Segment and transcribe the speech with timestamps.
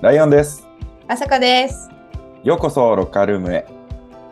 [0.00, 0.66] ライオンです。
[1.08, 1.90] あさかです。
[2.42, 3.66] ようこそロッカールームへ。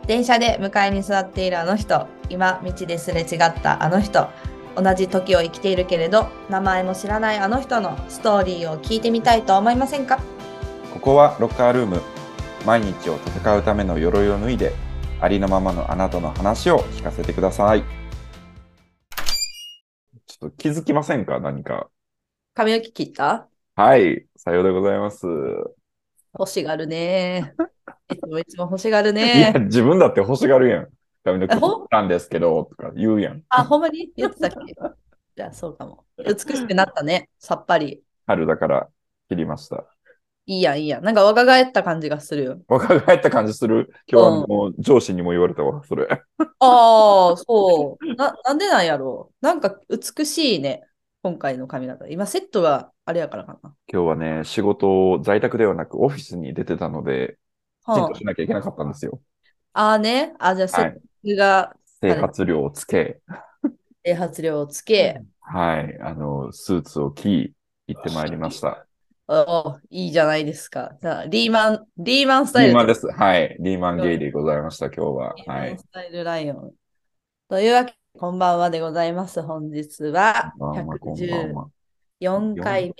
[0.07, 4.29] 電車で向かいに座っているあの人、今道ですれ違ったあの人、
[4.75, 10.19] 同じ時を生きているけれど、名前も知らないあの人のストーリーを聞いてみたいと思いませんか？
[10.91, 12.01] ここはロッカールーム。
[12.65, 14.73] 毎日を戦うための鎧を脱いで、
[15.21, 17.83] ありのままのあなたの話を聞かせてください。
[20.25, 21.39] ちょっと気づきませんか？
[21.39, 21.91] 何か。
[22.55, 23.48] 髪の毛切った？
[23.79, 24.25] はい。
[24.35, 25.25] さようでございます。
[26.37, 27.53] 欲しがるね。
[28.11, 29.59] いつもいつも欲しがるいや、ね。
[29.67, 30.89] 自分だって欲しがるやん。
[31.23, 31.55] 髪の毛
[31.89, 33.41] なんですけど、とか言うやん。
[33.47, 34.11] あ、ほんまに？
[34.17, 34.75] 言ってたっけ？
[35.37, 36.03] じゃあそうかも。
[36.17, 37.29] 美しくなったね。
[37.39, 38.03] さっぱり。
[38.27, 38.89] 春だから
[39.29, 39.85] 切りました。
[40.45, 41.05] いいやんいいやん。
[41.05, 42.59] なんか若返った感じがするよ。
[42.67, 43.93] 若返った感じする？
[44.11, 46.05] 今日はもう上司にも言われたわ、それ。
[46.09, 46.17] あ
[46.59, 48.15] あ、そう。
[48.15, 49.45] な、なんでなんやろう。
[49.45, 50.83] なんか美しいね。
[51.21, 52.07] 今回の髪型。
[52.07, 53.75] 今セットがあれやからかな。
[53.91, 57.39] 今日はね、仕事を在宅ではなくオフィスに出てたので、
[57.87, 59.21] きちんはとしなきゃいけなかったんですよ。
[59.73, 60.35] あ、あーね。
[60.39, 61.01] あ、じゃあセッはい。
[61.23, 63.21] トが生活量をつけ、
[64.03, 65.99] 整髪量をつけ、はい。
[66.01, 67.53] あの、スーツを着、
[67.87, 68.87] 行ってまいりました。
[69.27, 70.97] おいいじゃないですか。
[71.01, 73.07] じゃあ、リーマン、リーマンスタイルリーマンです。
[73.07, 73.57] はい。
[73.59, 75.35] リーマンゲイでございました、今日は。
[75.35, 75.69] リーはい。
[75.71, 76.75] マンスタイルライオン。
[77.49, 79.41] というわけで、こんばんはでございます。
[79.43, 81.78] 本日はこ
[82.27, 82.79] んばんは、こんばんは。
[82.79, 82.95] 114回目。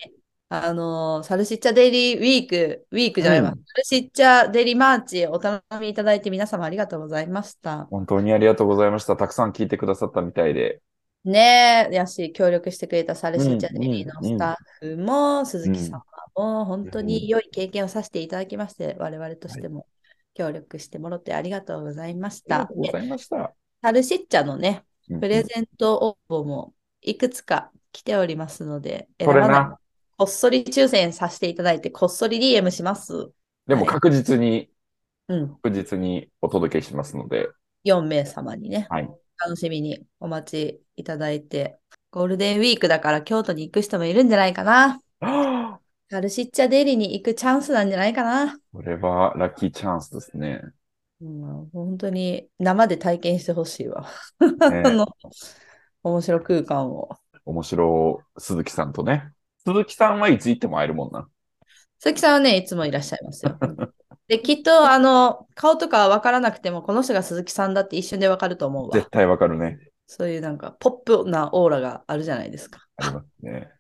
[0.52, 3.52] あのーサルシッチャデイリーウィーク、ウィークじゃないわ。
[3.52, 7.86] うんサルシッチャデイリーマーチ、お頼みいただいて皆様ありがとうございました。
[7.86, 9.16] 本当にありがとうございました。
[9.18, 10.82] たくさん聞いてくださったみたいで。
[11.26, 16.04] ねえ、やし、協力してくれたサルシッチャうんデイリーのうんスタッフも、鈴木様
[16.36, 19.86] も、本当に良い経験をさせていただきまして、我々としても
[20.34, 22.74] 協力してもらってありがとうございましたありがと。
[22.76, 23.54] うごでざいました。
[23.82, 29.80] サルシッチャのね、うんプレゼント応募もいくつか来ておりますので、こな。
[30.18, 33.14] こっそり抽選させていただいて、こっそり DM します。
[33.16, 33.30] はい
[33.70, 34.68] でも確実に、
[35.28, 37.50] うん、確実にお届けしますので。
[37.86, 39.10] 4名様にね、はい。
[39.38, 41.78] 楽しみにお待ちいただいて、
[42.10, 45.00] ゴールデンウィークだから京都に行く人もいるんじゃないかな。
[45.20, 45.80] はあ
[46.12, 48.58] サルシッチャデリに行くチャンスなんじゃないかな。
[48.74, 50.62] これはラッキーチャンスですね。
[51.22, 54.10] うん、本当に生で体験してほしいわ。
[54.72, 55.06] ね あの
[56.02, 57.10] 面白空間を。
[57.50, 59.32] 面白鈴木さんとね。
[59.66, 61.28] 鈴木さんはいつ行っても会えるもんな。
[62.00, 63.58] 鈴木さんはね、いつもいらっしゃいますよ。
[64.28, 69.10] で、きっと、あの、顔とかわからなくても、この人が鈴木さんだって一瞬でわかると思うわ絶。
[69.10, 69.80] 対わかるね。
[70.06, 72.86] そういうなんか、ポップなオーラがあるじゃないですか。
[72.98, 73.72] ありますね。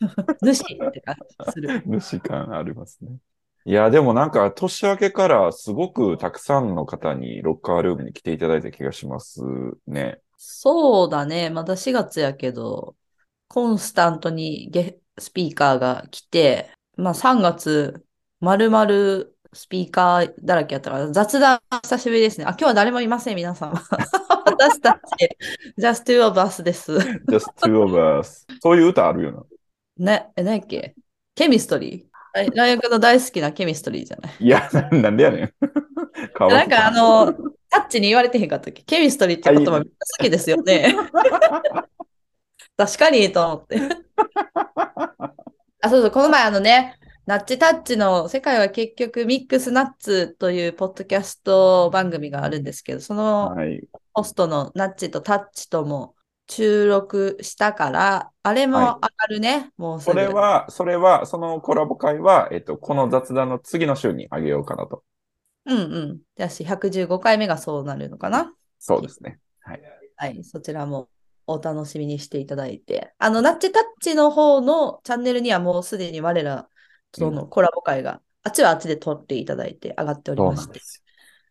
[0.42, 1.14] 主って感
[1.46, 1.82] じする。
[2.00, 3.16] 主感ありますね。
[3.64, 9.40] いや、でもなんか年明けからすごくたくさんの方にロッカールームに来ていただいた気がします
[9.86, 10.20] ね。
[10.36, 11.48] そうだね。
[11.48, 12.94] まだ4月やけど、
[13.54, 18.04] コンスタントにゲスピーカーが来て、まあ3月、
[18.40, 22.46] まるまるスピーカーだらけやったから、雑談久しぶりですね。
[22.46, 23.74] あ、今日は誰もいません、皆さん。
[24.44, 25.28] 私たち、
[25.78, 26.94] just two of us です。
[26.94, 28.44] just two of us.
[28.60, 29.46] そういう歌あるよ
[29.98, 30.04] な。
[30.04, 30.96] ね、え、何やっけ？
[31.36, 32.04] ケミストリー？
[32.34, 34.32] ライライオン君の大好きなケミストリーじゃない？
[34.40, 35.54] いや、ななんでやねん。
[36.50, 37.32] なんかあの、
[37.70, 38.82] タッチに言われてへんかったっけ？
[38.82, 40.96] ケミストリーって言葉めっちゃ好きですよね。
[42.76, 43.80] 確かにと思って。
[45.80, 53.88] あ、そうそう、この前あのね、ナッチタッチの世界は結局ミックスナッツというポッドキャスト番組があるんですけど、そのはい。
[54.12, 56.16] ホストのナッチとタッチとも
[56.48, 60.20] 収録したから、あれも上がるね、もうすそぐ。
[60.20, 65.02] れは、それは、そのコラボ会は、えっと、この雑談の次の週にあげようかなと。
[65.66, 66.22] うんうん。
[66.36, 69.40] じゃあし、115回目がそうなるのかなそうですね。
[69.60, 69.82] はい。
[70.16, 71.08] はい、そちらも
[71.46, 73.14] お楽しみにしていただいて。
[73.18, 76.68] あの、ナッチタッチの方のチャンネルにはもうすでに我ら
[77.12, 80.80] とのコラボ会が、あっちはあっちで撮っていただいて上がっておりまして。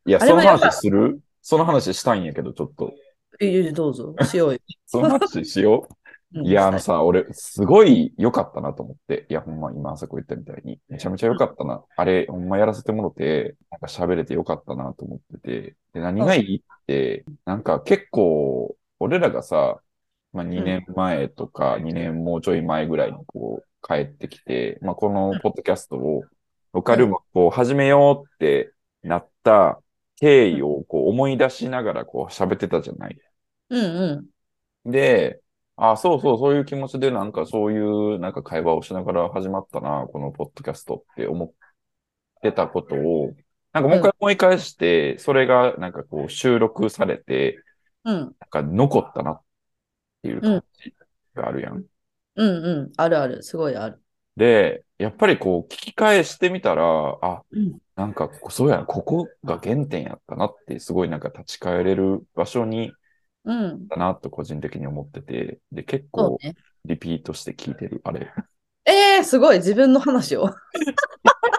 [0.06, 1.22] いや、その話する？
[1.42, 2.94] その話したいんやけど、ちょっと。
[3.42, 4.60] いいどうぞ、 しようよ。
[4.86, 5.94] その話しよう？
[6.36, 9.28] うんいや、あのさ、俺、すごい良かったなと思って。
[9.30, 10.80] いや、ほんま、今、あそこ言ったみたいに。
[10.90, 11.84] めちゃめちゃ良かったな。
[11.96, 15.76] あれ、ほんまやらせてもろて、なんか喋れて良かったなと思ってて。
[15.94, 19.80] で、何がいいって、なんか結構、俺らがさ、
[20.34, 26.24] まあ、2年前とか、2年もうちょい前ぐらいにこう、帰ってきて、まあ、このポッドキャストを、
[26.74, 29.80] ロカルームをこう、始めようってなった
[30.16, 33.18] 経緯をこう、思い出しながらこう、喋ってたじゃない。
[33.70, 34.28] うん
[34.86, 34.92] うん。
[34.92, 35.42] で、
[35.76, 41.52] あ、そうそう、そういう気持ちでなんかそういうなんか会話をしながら始まったな、このポッドキャストって思っ
[42.42, 43.34] てたことを、
[43.72, 47.60] なんかもう一回思い返して、それがなんかこう収録されて、
[48.04, 48.16] うん。
[48.16, 49.42] なんか残ったなっ
[50.24, 50.94] ていう感じ
[51.36, 51.84] があるやん。
[52.36, 52.92] うんうん。
[52.98, 53.44] あるある。
[53.44, 54.02] すごいある。
[54.36, 56.84] で、やっぱりこう、聞き返してみたら、
[57.22, 57.78] あ、うん。
[57.96, 62.92] なんか、そうや、ここが原点やったなって、すごいなんか立ち返れる場所に
[63.46, 63.88] うん。
[63.88, 66.38] だなと個人的に思ってて、で、結構。
[66.86, 68.30] リピートして聞いてる、あれ。
[68.86, 69.58] えー、すごい。
[69.58, 70.50] 自分の話を。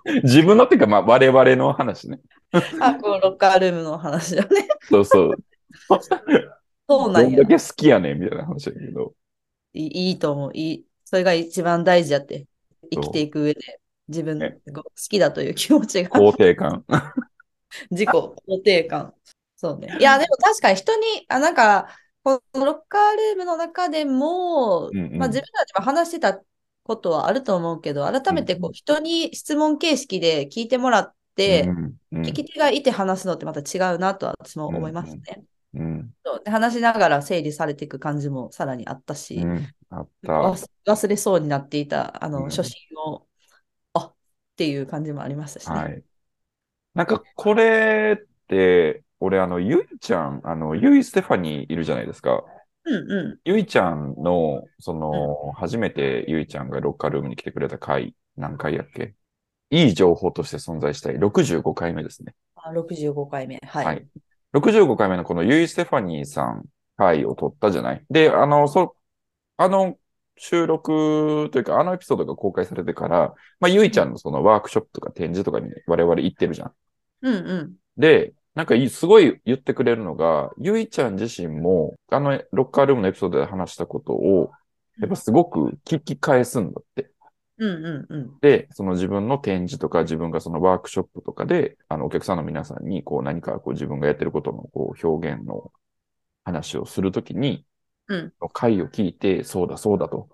[0.23, 2.21] 自分のっていうか、まあ、我々の話ね。
[2.81, 4.69] あ、このロッカールームの話だね。
[4.83, 5.35] そうそう。
[6.89, 7.59] そうなんやどんだ。
[7.59, 9.15] け好きやねんみたいな話だけど。
[9.73, 10.51] いいいいと思う。
[10.55, 10.87] いい。
[11.05, 12.47] それが一番大事やって。
[12.91, 13.81] 生きていく上で。
[14.09, 16.85] 自分がね好きだという気持ちが、肯定感。
[17.91, 19.15] 自己肯定感。
[19.57, 19.97] そうね。
[19.99, 21.89] いや、でも確かに人に、あ、なんか、
[22.23, 26.41] このロッカールームの中でも、うんうんまあ自分たちも話してた
[26.83, 31.81] ことはあると思うけど、改めてこう人に質問形式で聞いてもらって、うんう
[32.21, 35.23] ん聞き手がいて話すのってまた違うなとは私も思いますね。
[35.37, 40.33] うんそうで話しながら整理されていく感じもさらにあったし、うんあった。
[40.33, 42.75] 忘忘れそうになっていたあの、うん初心
[43.07, 43.27] を、
[43.95, 44.15] あっ
[44.57, 45.77] ていう感じもありましたしね。
[45.77, 46.03] はい。
[46.95, 52.45] なんか、これって、俺、あの、ゆいちゃん、あの、ゆいステファニーいるじゃないですか。
[52.87, 59.15] うんうゆいちゃんの、その、初めてゆいちゃんがロッカールームに来てくれた回、何回やっけ？
[59.71, 62.35] いい情報として存在したい65回目ですね。
[62.57, 62.61] ん。
[62.61, 63.61] あ65回目。
[63.65, 63.85] はい。
[63.87, 64.07] はい。
[64.55, 66.65] 65回目のこのユイ・ステファニーさん
[66.97, 68.05] 回を取ったじゃない？
[68.09, 68.97] で、あの、そ、
[69.57, 69.97] あの
[70.37, 76.73] 収録というか、あのエピソードが公開されてから、まあ、ゆいちゃんのそのワークショップとか展示とかに我々行ってるじゃん。
[77.23, 77.73] うんうん。
[77.97, 84.53] で、なんかいすごい言ってくれるのが、ゆいちゃん自身も、あのロッカールームのエピソードで話したことを、
[85.01, 87.11] やっぱすごく聞き返すんだって。
[87.59, 88.39] うんうんうん。
[88.41, 95.73] で、その自分の展示とか自分がそのワークショップとかで、あのお客さんの皆さんにこう何かこう自分がやってることのこう表現の
[96.45, 97.65] 話をするときに、
[98.09, 100.29] うん回を聞いて、そうだそうだと、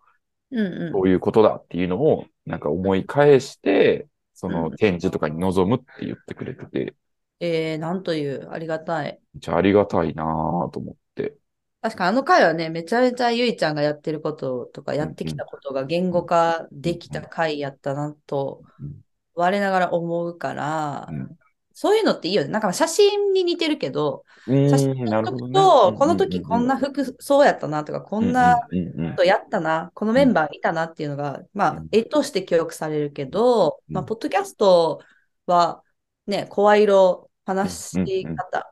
[0.51, 0.93] うんうん。
[0.93, 6.95] こういうことだっていうのをなんか思い返して、そのうん展示とかに臨むって言ってくれてて、
[7.41, 9.21] えー、なんというありがたい。
[9.35, 11.35] めっちゃありがたいなぁと思って。
[11.82, 19.05] 確かにあの回はね、めちゃめちゃゆいちゃんがやってることとかやってきたことが言語化できた回やったなとうん
[19.35, 21.37] 我ながら思うから、うん
[21.73, 22.50] そういうのっていいよね。
[22.50, 25.55] なんか写真に似てるけど、う写真ーん、なる撮っほどね。
[25.55, 35.00] と、この時こんなふ服装やったなとか、こんなことやったな、このメンバーいたなっていうのが、まあうん、絵として記憶されるけど、うんまあ、ポッドキャスト
[35.47, 35.83] は、
[36.26, 38.70] ね、声色、話し方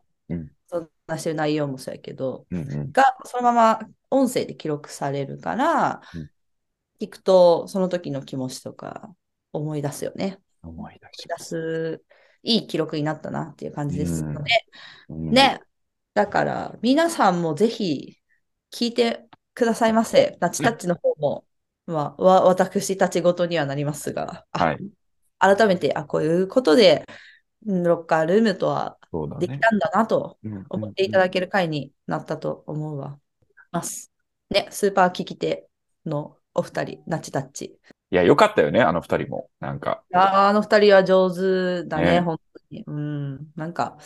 [0.73, 3.81] うんうんうん、そんなしてる内容もそうやけど、うんうんがそのまま
[4.11, 6.31] 音声で記録されるから、うん
[7.01, 9.15] 聞くとその時の気持ちとか
[9.53, 10.39] 思い出すよね。
[10.63, 12.03] 思い出す、
[12.43, 14.51] いい記録になったなっていう感じですので、
[15.09, 15.61] うんね。
[16.15, 18.19] だから、皆さんもぜひ
[18.73, 20.37] 聞いてくださいませ。
[20.41, 21.45] ナチタッチの方も、
[21.87, 24.79] まあ、わ私たちごとにはなりますが、あはい。
[25.39, 27.05] 改めて、あ、こういうことで、
[27.67, 28.98] うんロッカールームとは。
[29.39, 33.19] できたんだなとうん思っていただける回になったと思うわ。
[33.71, 34.13] ます。
[34.51, 35.69] ね、スーパー聞き手
[36.07, 37.79] のお二人、ナチタッチ。
[38.11, 39.51] いや、よかったよね、あの二人も。
[39.61, 40.03] なんか。
[40.13, 42.85] あーあの二人は上手だね、ね本当に。
[42.87, 43.99] うん、なんか、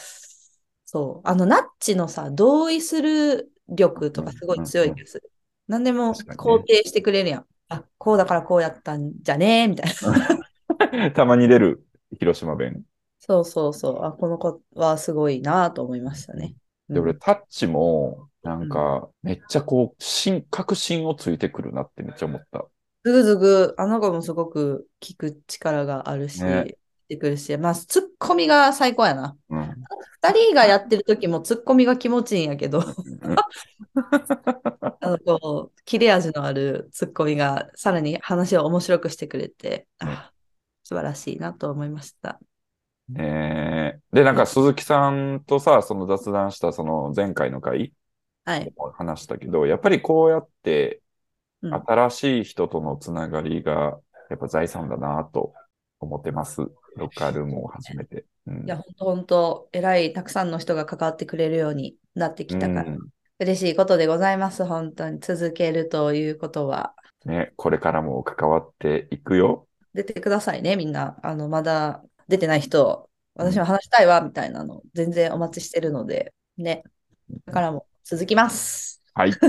[0.84, 5.30] そう、あの、ナッチのさ、同意する力とかすごい強い気がする。
[5.68, 7.46] 何でも確かにね肯定してくれるやん。
[7.68, 9.92] あ、こうだからこうやったんじゃねみたい
[10.90, 11.10] な。
[11.12, 11.86] たまに出る
[12.18, 12.84] 広島弁。
[13.24, 14.04] そうそうそう。
[14.04, 16.56] あ、この子はすごいなと思いましたね。
[16.88, 22.66] で、うん俺、タッチも、なんか、めっちゃこう、新、確信をついてくるなってめっちゃ思った。
[23.04, 26.42] ずぐずぐ、あの子もすごく聞く力があるし、
[27.08, 29.36] てくるし、まあ、ツッコミが最高やな。
[29.50, 29.76] うん。
[30.22, 32.82] 二人がやってる時もツッコミが気持ちいいんやけど、
[35.00, 40.32] あのこう、切れ味のあるツッコミがさらに話を面白くしてくれて、あ
[40.84, 42.40] 素晴らしいなと思いました。
[43.12, 44.16] ねえ。
[44.16, 47.92] で、なんか鈴木さんとさ、その雑談したその前回の回
[48.44, 48.72] はい。
[48.76, 51.02] も話したけど、やっぱりこうやって
[51.62, 54.00] うん新しい人とのつながりが
[54.30, 55.54] やっぱ財産だなと
[56.00, 56.62] 思ってます。
[56.96, 58.24] ロッカールームを始めて。
[58.46, 62.98] うんいや、本当本当、偉い、たくさんの人が関わってくれるようになってきたから、うん
[63.38, 64.64] 嬉しいことでございます。
[64.64, 66.94] 本当に続けるということは。
[67.24, 69.66] ね、これからも関わっていくよ。
[69.94, 71.16] 出てくださいね、みんな。
[71.24, 76.82] あの、まだ出てない人、私も話したいわ、みたいなの、全然お待ちしてるので、ね。
[77.46, 79.02] だからも続きます。
[79.14, 79.32] はい。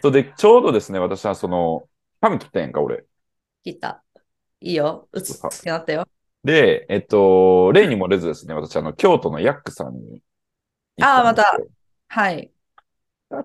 [0.00, 1.88] そうで、ちょうどですね、私はその、
[2.20, 3.04] 髪切ったやんか、俺。
[3.64, 4.04] 切った。
[4.60, 5.08] いいよ。
[5.12, 6.06] うつってなったよ。
[6.44, 10.20] で、えっと、例にも出ずですね、私、あの、京都のヤックさんに
[10.96, 11.68] 行ったんですよ。
[12.08, 12.50] はい。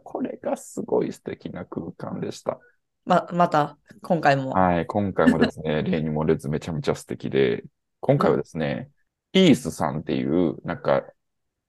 [0.03, 2.59] これがすごい素敵な空間でした。
[3.05, 4.51] ま、また、今回も。
[4.51, 7.63] はい、今回もですね、 例に漏れずめちゃめちゃ素敵で、
[7.99, 8.89] 今回はですね、
[9.31, 11.03] ピースさんっていう、なんか、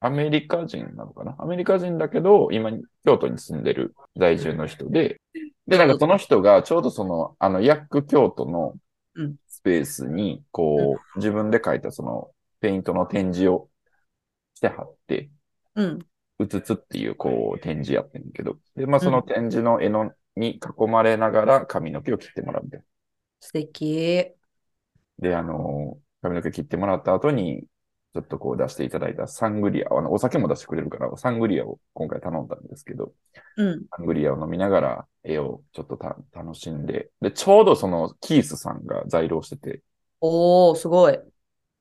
[0.00, 1.34] アメリカ人なのかな？
[1.38, 2.70] アメリカ人だけど、今、
[3.04, 5.20] 京都に住んでる在住の人で、
[5.66, 8.74] で、なんかその人がちょうどその、あの、ヤック京都の
[9.16, 9.36] うん。
[9.46, 13.68] スペースに、こう、自分で描いたその、ペイントの展示を
[14.54, 15.30] してはって、
[15.76, 15.98] うん。
[16.40, 22.86] うつつっていう、こう、展示やってんけど、で、まあ、その展示の絵の、に囲まれながら髪の毛を切ってもらうみたいな。
[23.40, 24.32] 素敵。
[25.18, 27.64] で、あの、髪の毛切ってもらった後に、
[28.14, 33.12] ちょっとこう出していただいたサングリア、あの、お酒も出してくれるから、サングリアを今回頼んだんですけど、
[33.56, 33.86] うん。
[33.96, 39.82] サングリアを飲みながら絵をちょっとた楽しんで、で、ちょうどそのキースさんが在廊してて、
[40.20, 41.18] おー、すごい。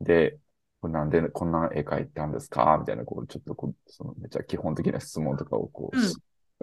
[0.01, 0.37] で、
[0.81, 2.77] なんでこんな絵描いたんですか？
[2.79, 6.13] みたいな、こう、ちょっとこう、そのめっちゃ基本的な質問とかをこう、うん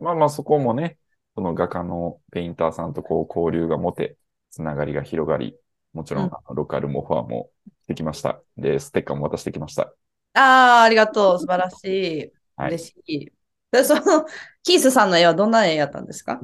[0.02, 0.98] まあまあそこもね、
[1.34, 4.16] その画家のペインターさんとこう交流が持て、
[4.50, 5.56] つながりが広がり、
[5.92, 7.50] もちろん、うんあのロカルモファーも
[7.86, 8.42] できました。
[8.56, 9.94] で、ステッカーも渡してきました。
[10.34, 11.38] あー、ありがとう。
[11.38, 12.32] 素晴らしい。
[12.56, 13.32] はい嬉しい。
[13.70, 14.26] で、その、
[14.62, 16.40] キースさんの絵はどんな絵やったんですか？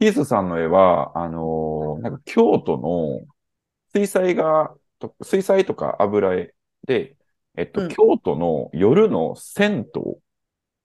[0.00, 3.26] キースさんの絵は、あのーなんか京都の
[3.94, 6.54] 水彩画と、水彩とか油絵
[6.86, 7.16] で、
[7.56, 10.02] えっと、うん京都の夜の銭湯、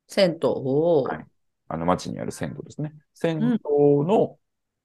[0.08, 0.39] 銭湯。
[0.43, 1.10] おー。
[1.10, 1.29] はい
[1.70, 2.94] あの町にある銭湯ですね。
[3.14, 3.60] 銭湯
[4.06, 4.38] の、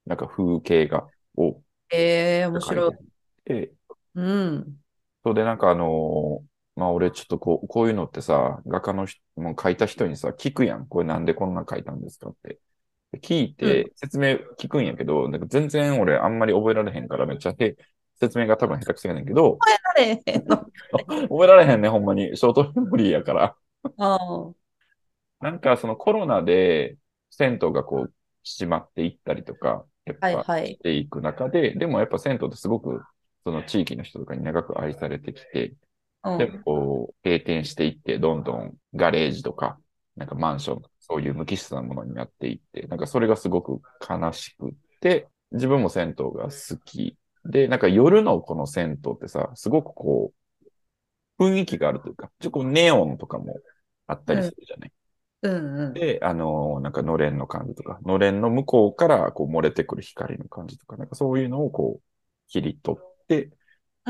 [0.05, 1.61] なんか風景画を
[1.91, 2.93] えー、面白い描。
[2.93, 2.97] い
[3.43, 3.73] て、
[4.15, 4.79] うん。
[5.23, 6.45] それでなんかあのー
[6.77, 10.87] まあ俺ちょっとこう、こういうのってさ、画家の人、もう描いた人にさ、聞くやん。
[10.87, 12.59] これなんでこんなん描いたんですかって。
[13.13, 17.77] で聞いて、説明聞くんやけど、なんか全然俺あんまり覚えられへんからめっちゃへ
[18.19, 19.57] 説明が多分下手くそやねんけど、
[19.95, 20.65] 誰の
[21.29, 22.35] 覚えられへんね、ほんまに。
[22.35, 23.55] ショートメモリーやから。
[23.97, 24.64] あー
[25.41, 26.97] なんかそのコロナで
[27.29, 28.13] 銭湯がこう
[28.43, 30.79] 閉まっていったりとか、やっぱはいはいし。
[30.79, 33.01] ていく中で、でもやっぱ銭湯ってすごく
[33.43, 35.73] その地域の人とかに長く愛されてきて、
[36.23, 39.77] うんでもこう閉店していって、どんどんガレージとか、
[40.15, 47.17] なんかマンション、そういう無機質なものになっていって、なんかそれがすごく悲しくって、自分も銭湯が好き。
[47.45, 50.33] で、なんか夜のこの銭湯ってさ、すごくこ
[51.39, 53.57] う、雰囲気があるというか、ちょっとこうネオンとかも
[54.07, 54.91] あったりするじゃない。
[55.49, 56.01] うんうん。
[56.01, 62.03] で、あのーなんかのれんの感じとか、のれんの向こうからこう漏れてくる光の感じとか、なんかそういうのをこう
[62.49, 63.51] 切り取って、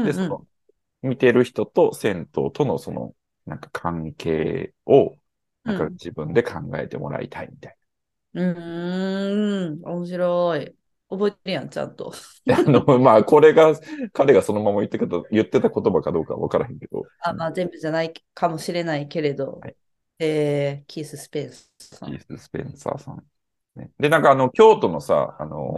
[0.03, 0.47] で、うんうんその、
[1.03, 3.15] 見てる人と銭湯とのその、
[3.45, 5.17] なんか関係を、
[5.65, 7.77] なんかうん自分で考えてもらいたいみたい
[8.33, 10.77] うーん、面白い。
[11.09, 12.13] 覚えてるやん、ちゃんと。
[12.45, 12.57] な。
[12.59, 13.73] あの、まあ、これが、
[14.13, 19.75] 彼がそのまま言ってた言ってた言葉かどうかは分からへんけど、あ、まあ、全部じゃないかもしれないけれど、はい
[20.19, 22.09] えー、キース・スペースさん。
[22.09, 23.23] キース・スペンサーさん。
[23.75, 25.75] ね、で、なんかあの、京都のさ、あの、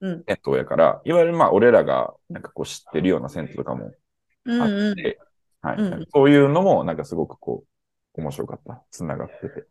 [0.00, 3.94] うん銭湯やから、いわゆるまあ、俺らがなんかこう知ってるような銭湯とかもあっ
[4.44, 4.94] うんうん。
[4.96, 5.20] て、
[5.62, 7.64] はい、うんそういうのもなんかすごくこ
[8.16, 8.84] う、面白かった。
[8.90, 9.68] つながってて。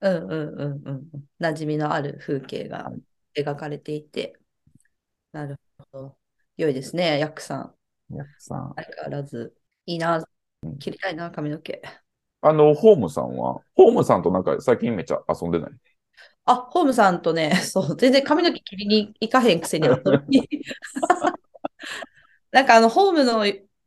[0.00, 1.28] うんうんうんうん。
[1.40, 4.38] 馴染みのある風景がはい描かれていて。
[5.32, 6.18] なるほど。
[6.56, 7.78] 良いですね、ヤックさん。
[8.10, 8.76] やっさん。
[8.76, 9.56] 相変わらず。
[9.86, 10.26] いいな
[10.62, 10.80] うん。
[10.80, 11.82] 切りたいな、髪の毛。
[12.48, 15.70] あの、ホームさんは、ホームさんとなんか最近めっちゃ遊んでない？
[16.44, 19.96] あ、ホームさんとね、 そう、全然髪の毛切りに行かへんくせに 遊
[20.28, 20.48] びに。
[22.50, 23.44] なんかあの、ホームの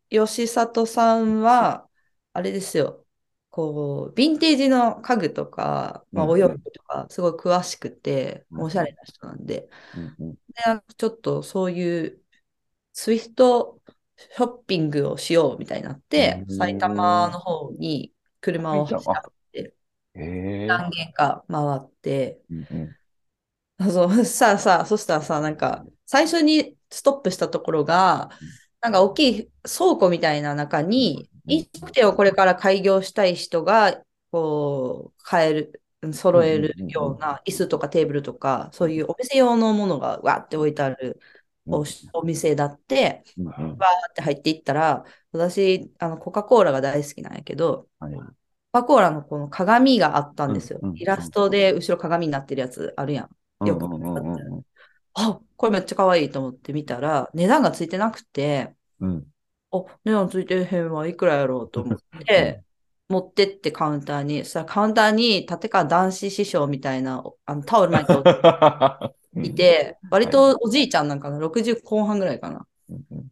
[0.09, 1.87] 吉里さんは、
[2.33, 3.05] あれですよ、
[3.49, 6.31] こう、ヴィンテージの家具とか、まあ、うん。
[6.31, 8.61] お洋服とか、すごい詳しくて、うん。
[8.63, 10.35] おしゃれな人なんで、うんうん。
[10.49, 10.63] で
[10.97, 12.21] ちょっとそういう、
[12.93, 13.79] スイフト
[14.17, 19.73] ショッピングをしようみたいになって、うん埼玉の方に車を走らせて。
[20.13, 22.95] 何軒か回って、うんうん。
[23.77, 28.29] あそう、さあさあ、そしたらさ、なんか、最初にストップしたところが、
[28.81, 35.81] なんか大きい倉庫みたいな中に、うん飲食店をこれから開業したい人が、こう、買える、
[36.13, 41.19] 揃えるような椅子とかテーブルとか、そういうお店用のものがわーって置いてある
[41.71, 43.73] おお店だって、わー
[44.11, 48.13] って入っていったら、私、あの、コカ・コーラが大好きなんやけど、はい。
[48.13, 48.23] コ
[48.73, 50.79] カ・コーラのこの鏡があったんですよ。
[50.95, 53.29] イラストで後ろ鏡になってるやつあるや
[53.61, 53.65] ん。
[53.67, 53.85] よく
[55.13, 59.25] あ、これめっちゃ可愛いと思って見たら、値段がついてなくて、うん。
[59.71, 62.63] あ、値段ついてへんわ、いくらやろうと思って、
[63.09, 68.13] 持ってってカウンターに、そしたらカウンターに立川男子師匠みたいなあのタオル巻いて
[69.35, 72.65] いて、割とおじいちゃんなんかな、60後半ぐらいかな。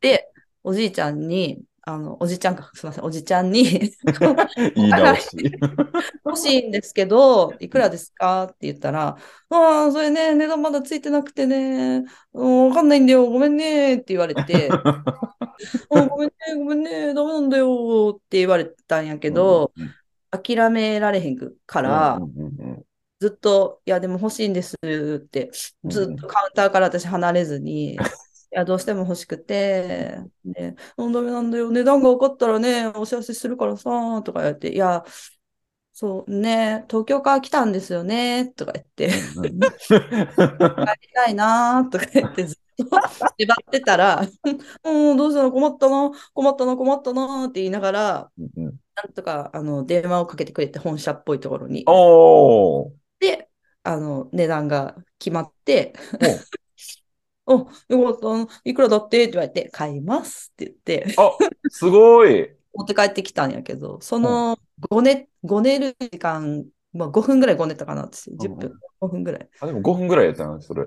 [0.01, 0.29] で、
[0.63, 3.63] おじいちゃんに、あの、おじちゃんか、すみません、おじちゃんに
[4.75, 5.29] 言い直し。
[6.25, 9.17] 欲しいんですけど、いくらですかって言ったら、
[9.49, 14.69] ああ、それね、値段まだついてなくてね、うんわかんないんだよ、ごめんねって言われて、
[15.89, 19.95] うんごめんね、ごめんね、ダメなんだよって言われたんやけど、うん
[20.29, 22.46] 諦められへんからう、んう
[23.19, 25.49] ずっと、いや、でも欲しいんですって、
[25.85, 27.97] ずっとカウンターから私離れずに、 い
[28.51, 35.03] や、どうしても欲しくて、ね、うんダメなんだよ、値段が分かったらね、お知らせするからさ、とか言って、いや、
[35.93, 39.59] そうね、東京から来たんですよね、とか言って、帰り
[41.13, 42.95] たいな、とか言って、ずっと
[43.39, 44.21] 縛ってたら、
[44.83, 48.31] うん、どうしたの困ったな、困ったな、困ったな、って言いながら、
[48.95, 51.83] なんとかあの電話をかけてくれて、本社っぽいところに。
[51.87, 53.49] おーで、
[53.83, 55.93] あの、値段が決まって、
[57.47, 57.49] お。
[57.49, 59.23] お、よかった、いくらだって？
[59.23, 61.31] って言われて、買いますって言って、あ、
[61.69, 62.51] すごい。
[62.73, 64.59] 持って帰ってきたんやけど、その
[64.89, 69.49] ごね、ごねる時間、まあ、5分ぐらいごねたかな、私、10分、5分ぐらい。
[69.61, 70.85] あ、でも5分ぐらいやったな、それ。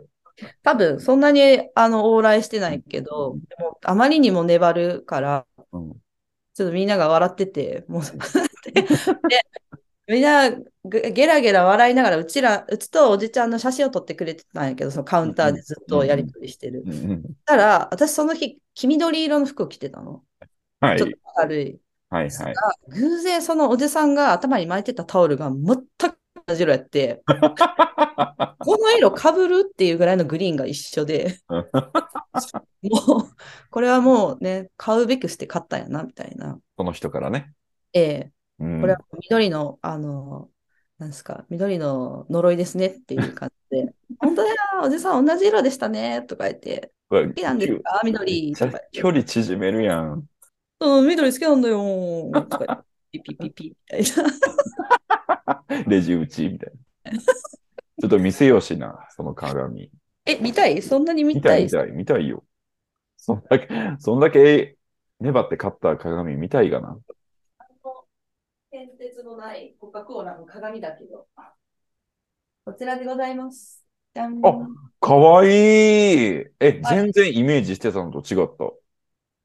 [0.63, 5.93] 多分、そんなにあの往来してないけど、でもあまりにも粘るから、うん。
[6.55, 8.03] ちょっとみんなが笑ってて、もう、
[8.73, 8.89] で、で
[10.11, 10.51] みんな
[10.85, 16.83] ゲゲラゲラ笑いながら、うちら、うちとおじちゃんの写真を撮ってくれてたんやけど、そのカウンターでずっとやりとりしてる。
[16.85, 20.25] うんうんたら、私その日、黄緑色の服を着てたの。
[20.81, 20.99] はい。
[20.99, 21.81] ちょっと軽い。
[22.09, 22.55] はいはい。
[22.89, 27.23] 偶然そのおじさんが頭に巻いてたタオルが全く同じ色やって、
[28.59, 33.37] この色かぶるっていうぐらいのグリーンが一緒で、 もう、
[33.71, 36.59] これはもうね、買うべくして買ったんやな、みたいな。
[36.77, 37.53] この人からね。
[37.93, 40.51] ええうんこれは緑の、あの、
[40.99, 48.55] なんですか、緑の呪いですねっていう感じで、 本当だよ、おじさん同じ色でしたね、とか言って、これ好きなんですか、緑
[48.93, 50.29] 距離縮めるやん。
[50.81, 54.03] うん、緑好きなんだよ、とかピピピピみたい
[55.45, 55.65] な。
[55.87, 56.73] レジ打ちみたい
[57.05, 57.19] な。
[57.21, 59.91] ちょっと見せようしな、その鏡。
[60.27, 62.45] え、見たいそんなに見見たいたい見たい、見たいよ。
[63.17, 64.77] そんだけ、そんだけ
[65.19, 66.99] 粘って買った鏡見たいがな。
[68.71, 71.27] 変哲のないコカ・コーラの鏡だけど。
[72.65, 73.85] こちらでございます。
[74.15, 74.31] あ
[75.01, 75.51] かわいい。
[76.61, 78.55] え、全然イメージしてたのと違った。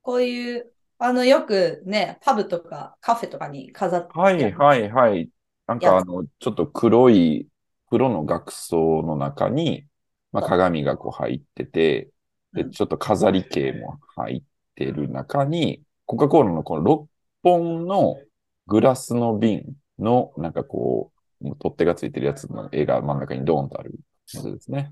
[0.01, 5.29] こういう、あの、よくね、パブとかカフェとかに飾ってはいはいはい。
[5.65, 7.47] なんかやあの、ちょっと黒い、
[7.89, 9.87] 黒の額装の中に、
[10.31, 12.11] まあ、鏡がこう入ってて、
[12.53, 14.43] で、うんちょっと飾り系も入っ
[14.75, 17.07] てる中に、コカ・コーラのこの6
[17.41, 18.17] 本の
[18.67, 23.99] グラスの瓶の、なんかこう、取っ手がついてるやつの絵が真ん中にドーンとある
[24.33, 24.91] やつですね。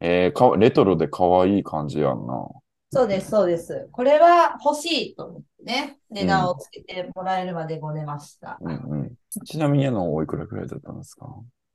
[0.00, 2.48] えー、かわ、レトロで可愛い感じやんな。
[2.90, 3.88] そうです、そうです。
[3.92, 8.58] これは欲しいと思ってね、値段をつけてもらえるまでごねました。
[8.60, 9.14] うんうん。
[9.44, 11.26] ちなみにあの、おいくらくらいだったんですか？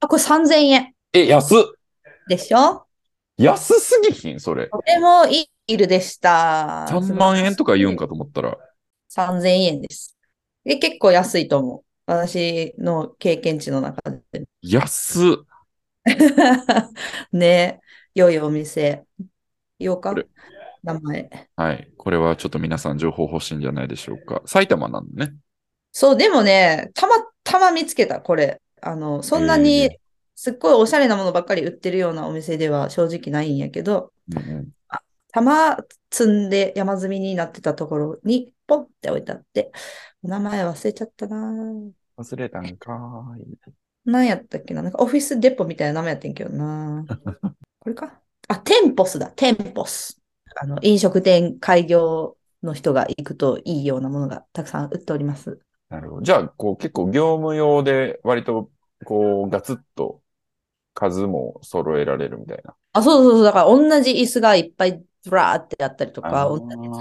[0.01, 1.57] あ、これ3000円え、安っ
[2.27, 2.83] でしょ？
[3.37, 4.67] 安すぎひんそれ。
[4.67, 6.85] とてもいいビルでした。
[6.89, 8.57] 3万円とか言うんかと思ったら。
[9.09, 10.16] 3000円です。
[10.67, 11.83] で、結構安いと思う。
[12.07, 14.01] 私の経験値の中
[14.31, 14.43] で。
[14.61, 15.35] 安っ。
[17.31, 17.79] ね
[18.13, 19.03] 良いお店。
[19.79, 20.13] 言おうか？
[20.83, 21.29] 名前。
[21.55, 21.91] はい。
[21.97, 24.41] これはちょっと皆さん情報欲しいんじゃないでしょうか。
[24.45, 25.33] 埼玉なんでね。
[25.93, 28.61] そう、でもね、たまたま見つけた、これ。
[28.81, 29.99] あの、そんなへにえ
[30.35, 34.69] すっごいおしゃれなものばっかり売ってるようなお店では正直ないんやけど、うんうん
[35.37, 35.77] 玉
[36.11, 39.71] 積んで山積みになってたところにポンって置いてあって、
[40.23, 41.91] お名前忘れちゃったなぁ。
[42.17, 43.45] 忘れたんかーい。
[44.05, 44.81] 何やったっけな？
[44.81, 47.05] なんかオフィスデポみたいな名前やってんけどな
[47.79, 48.19] これか？
[48.47, 50.19] あ、テンポスだ、テンポス。
[50.55, 55.59] あの、飲食店開業の人が行くといいようなものがたくさん売っております。
[55.89, 56.21] なるほど。
[56.23, 58.71] じゃあ、こう結構業務用で割と
[59.05, 60.21] こうガツッと
[60.95, 62.73] 数も揃えられるみたいな。
[62.93, 63.43] あ、そうそうそう。
[63.43, 66.49] だから同じ椅子がいっぱいブラーってあったりとか、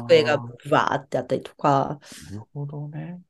[0.05, 1.99] 机がブワーってあったりとか、
[2.31, 3.21] なるほどね。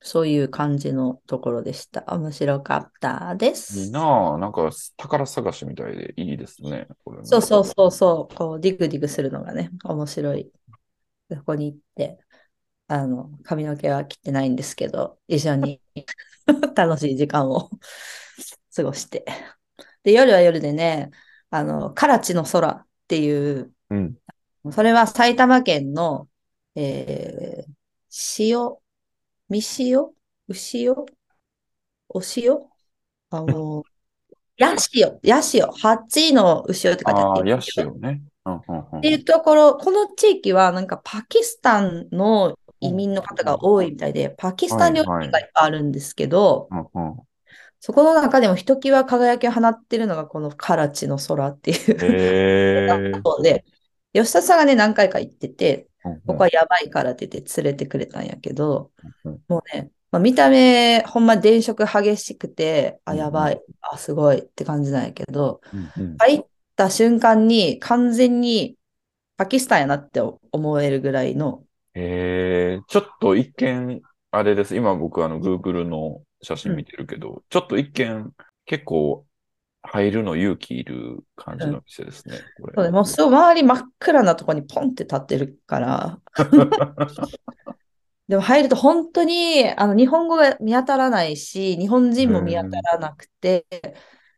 [0.00, 2.04] そういう感じのところでした。
[2.06, 3.80] 面白かったです。
[3.80, 4.36] いいなぁ。
[4.38, 6.70] なんか宝探しみたいでいいですね。
[6.70, 6.88] ね
[7.24, 8.34] そうそうそうそう。
[8.34, 10.52] こう、 dig dig するのがね、面白い。
[11.30, 12.18] そこに行って、
[12.86, 15.80] あの、髪の毛は切ってないんですけど、一緒に
[16.76, 17.68] 楽しい時間を
[18.74, 19.24] 過ごして。
[20.04, 21.10] で、夜は夜でね、
[21.50, 24.16] あの、カラチの空っていう、うん。
[24.72, 26.28] それは埼玉県の、
[26.74, 27.72] えー、
[28.38, 28.76] 塩、
[29.50, 30.10] 未塩？
[30.48, 30.94] 牛塩？
[32.08, 32.58] お塩？
[33.30, 33.84] あの、
[34.56, 37.40] ヤシオ、ヤシオ、8の牛尾って書いてあって。
[37.40, 38.22] ああ、ヤシオね。
[38.44, 38.98] うんうんうん。
[38.98, 46.68] っていうところ、この地域はなんかパキスタンの移民の方が多いみたいで、パキスタン料理がいっぱいあるんですけど、
[47.80, 53.12] そこの中でもひときわ輝きを放ってるのがこのカラチの空っていうへえ。
[53.24, 53.64] そうで、
[54.20, 56.20] 吉田さんがね、何回か行ってて、うんうん。
[56.22, 58.90] ここはやばいからって言って連れてくれたんやけど、
[59.24, 66.16] うんもうね、まあ、見た目、ほんま電飾激しくて、あ、うんやばい、あ、すごいって感じなんやけど、うんうん。
[66.16, 66.44] 入っ
[66.76, 68.76] た瞬間に完全に
[69.36, 70.20] パキスタンやなって
[70.52, 71.62] 思えるぐらいの、
[71.94, 74.76] へえ、ちょっと一見、あれです。
[74.76, 78.32] 今僕あの Google の写真見てるけど、ちょっと一見
[78.66, 79.26] 結構
[79.90, 82.38] 入るの勇気いる感じの店ですね。
[82.60, 82.74] これ。
[82.76, 86.20] そうねもうすごい周り真っ暗なとこにポンって立ってるから、
[88.28, 93.66] でも入ると本当にあの日本語が見当たらないし、日本人も見当たらなくて、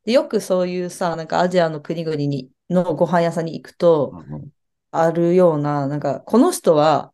[0.05, 4.49] でよくそういうさ、なんかアジアの国々にのご飯屋さんに行くと、うんうん。
[4.93, 7.10] あるような、なんかこの人は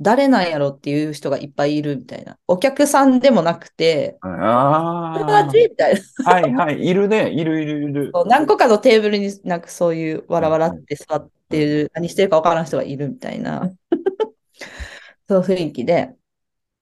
[0.00, 2.38] 誰なんやろっていう人がいっぱいいるみたいな。
[2.46, 6.00] お客さんでもなくて、あ友達みたいな。
[6.26, 8.10] あ、はいはい、いるね、いるいるいる。
[8.12, 13.72] そう何個かのテーブルになんかそういうわらわらって座ってる、何してるかわからん人がいるみたいな、
[15.28, 16.14] そう雰囲気で、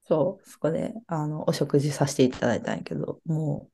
[0.02, 3.68] そう、そこであのお食事させていただいたんやけど、も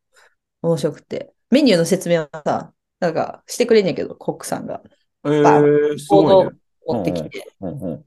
[0.63, 4.83] う面白くて、メニューの説明はさ、なんかしてくれんねんけど、コックさんが。
[5.25, 6.59] えー、すボードごいね。
[6.87, 7.55] 持ってきて。
[7.61, 8.05] うんうん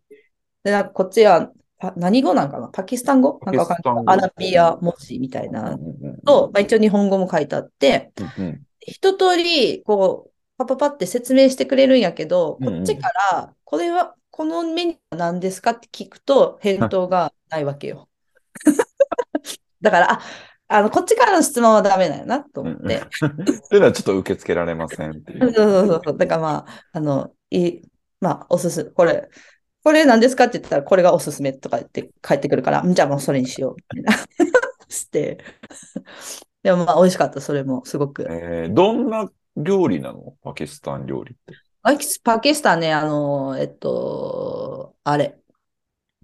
[0.64, 2.70] で、なんかこっちは、パ何語なんかな？
[2.70, 3.40] パキスタン語？
[3.46, 4.18] なんかわかんない。
[4.18, 5.78] アラビア文字みたいな。
[6.26, 8.62] と、まあ、一応日本語も書いてあって、うんうん。
[8.80, 18.08] 一通り、こう、パパパって説明してくれるんやけど、こっちから、これは、このメニューは何ですかって聞くと、返答がないわけよ。
[19.82, 20.22] だから、あ、
[20.70, 22.82] あの、こっちからの質問はダメだよな、と思って。
[22.82, 25.54] っていうのはちょっと受け付けられませんってい そうう。
[25.54, 26.18] そうそうそう。
[26.18, 27.82] だからまあ、あの、いい、
[28.22, 29.30] まあ、おすす、これ、
[29.84, 30.46] これ何ですか？
[30.46, 34.26] って言ったら、これがおすすめとか言って帰ってくるから、んじゃあもうそれにしよう、みたいな。
[34.88, 35.44] して。
[36.64, 38.24] でもまあ、美味しかった、それも、すごく。
[38.30, 40.36] えー、どんな料理なの？
[40.42, 41.54] パキスタン料理って。
[41.82, 45.38] パキスパキスタンね、あの、えっと、あれ、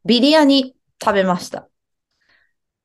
[0.06, 1.68] ビリヤニ食べました。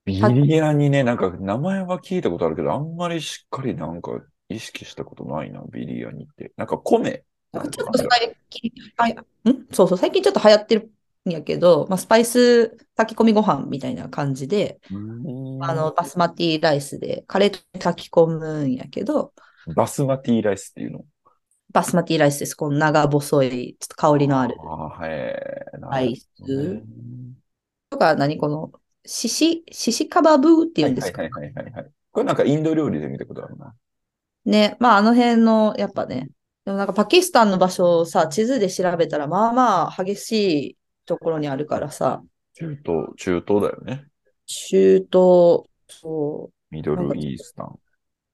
[0.05, 4.11] ビリヤニね、なんか名前は聞いたことあるけど、あんまりしっかりなんか
[4.49, 6.53] 意識したことないな、ビリヤニって。
[6.57, 7.25] なんか米。
[7.71, 9.67] ちょっと最近、あん？
[9.73, 10.91] そうそう、最近ちょっと流行ってる
[11.27, 14.99] んやけど、まあ、スパイス炊き込みご飯みたいな感じで、う
[15.59, 19.33] んあの、バスマティライスで、カレーと炊き込むんやけど、
[19.75, 21.05] バスマティライスっていうの？
[21.73, 22.55] バスマティライスです。
[22.55, 24.55] この長細い、ちょっと香りのある。
[24.61, 25.11] ああ、はい。
[25.81, 26.29] ライス
[27.91, 28.73] とか、何この、
[29.07, 31.23] シシ、シシカバブーっていうんですか？
[31.23, 31.91] はいはいはいはいはい。
[32.13, 33.75] これなんかインド料理で見たことあるな。
[34.45, 34.77] ね。
[34.79, 36.29] まあ、あの辺の、やっぱね、
[36.65, 40.33] でもなんかパキスタンの場所をさ、地図で調べたら、まあまあ激し
[40.71, 42.23] いところにあるからさ、
[42.55, 44.07] 中東、中東だよね。
[44.47, 47.67] 中東、そミドルイースタン。
[47.67, 47.79] う。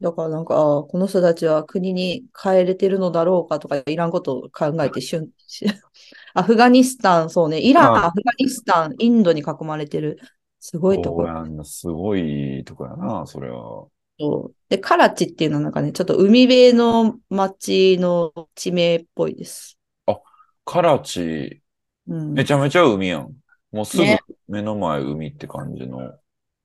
[0.05, 5.66] だからなんか、この人たちは国に帰れてるのだろうかとか、いらんことを考えてしゅん、し
[6.35, 10.19] アフガニスタン、そうね、イラン、あアフガニスタン、インドに囲まれてる、
[10.61, 11.64] すごいところ。
[11.64, 13.87] すごいとこやな、それは。
[14.20, 19.78] そうで、カラチっていうのはなんかね、ちょっと海辺の町の地名っぽいです。
[20.64, 21.62] カラチ、
[22.06, 23.33] うんめちゃめちゃ海やん。
[23.72, 26.12] もうすぐね目の前海って感じの。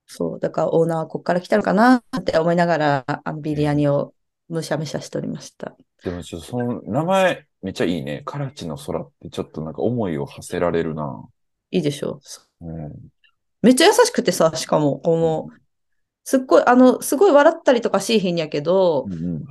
[0.06, 4.12] そう、だからオーナーはこっから来たのかなって思いながら、あのビリヤニを
[4.48, 5.76] むしゃむしゃしておりました。
[6.04, 8.22] でもちょっとその名前めっちゃいいね。
[8.24, 11.24] カラチの空ってちょっとなんか思いを馳せられるな。
[11.70, 12.20] いいでしょ
[12.60, 12.92] うん。
[13.62, 15.48] めっちゃ優しくてさ、しかも、この、
[16.28, 19.44] すっごい、あの、すごい笑ったりとかしいひんやけどう、ん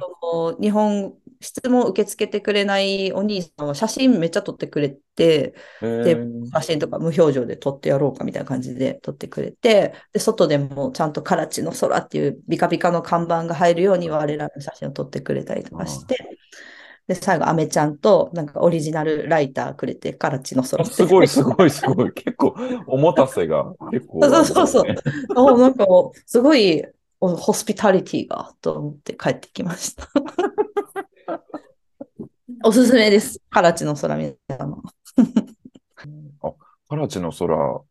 [0.62, 6.18] 日本、質問受け付けてくれないお兄さんは写真めっちゃ撮ってくれて、で
[6.54, 16.18] 写真とか無表情で撮ってやろうかみたいな感じで撮ってくれて、で、外でもちゃんとカラチの空っていうビカビカの看板が入るように我らの写真を撮ってくれたりとかして、
[17.08, 22.14] で、最後、アメちゃんとなんかオリジナルライターくれて、カラチの空あすごいすごいすごい。
[22.14, 22.56] 結構、
[22.88, 24.86] おもたせが 結構ね、そうそうそう
[25.36, 25.86] おなんか
[26.26, 26.84] すごい
[27.20, 30.08] おホスピタリティがと思って帰ってきました。
[32.64, 33.40] おすすめです。
[33.52, 34.82] カラチの空皆様。
[36.88, 37.82] カラチの空、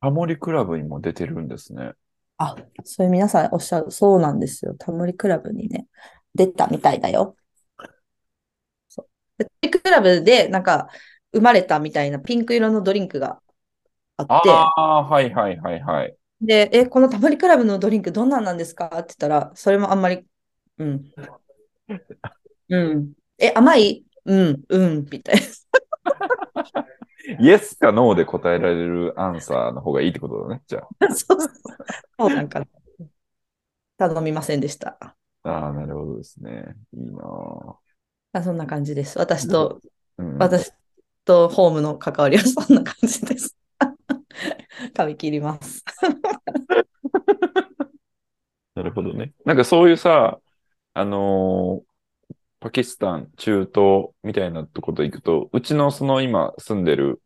[0.00, 1.92] タモリクラブにも出てるんですね。
[2.38, 4.74] あ、それ皆さんおっしゃる、そうなんですよ。
[4.78, 5.86] タモリクラブにね、
[6.34, 7.36] 出たみたいだよ。
[9.70, 10.88] クラブで、なんか、
[11.32, 13.40] 生まれたみたいなピンク色のドリンクが
[14.16, 16.16] あって、ああ、はいはいはいはい。
[16.40, 18.86] で、え、このタモリクラブのドリンクどんなんなんですか？
[18.86, 20.26] って言ったら、それもあんまり、
[20.78, 21.10] うん。
[22.68, 23.12] うん。
[23.38, 24.04] え、甘い？
[24.24, 25.42] うん、うん、みたいな。
[27.40, 30.80] イエスかノーで答えられるアンサーの方がいいってことだね、じゃ
[31.14, 31.50] そうそう
[32.18, 32.66] そうなんか、
[33.96, 34.96] 頼みませんでした。
[35.00, 35.14] あ。
[35.44, 36.76] ああ、なるほどですね。
[36.92, 37.81] いいなぁ
[38.32, 39.18] あそんな感じです。
[39.18, 39.80] 私と、
[40.18, 40.72] うん、私
[41.24, 43.56] とホームの関わりはそんな感じです。
[44.94, 45.84] 髪切ります。
[48.74, 49.32] なるほどね。
[49.44, 50.40] なんかそういうさ、
[50.94, 51.86] あのー
[52.60, 57.22] パキスタン、中東みたいなところ行くと、うちのその今住んでる、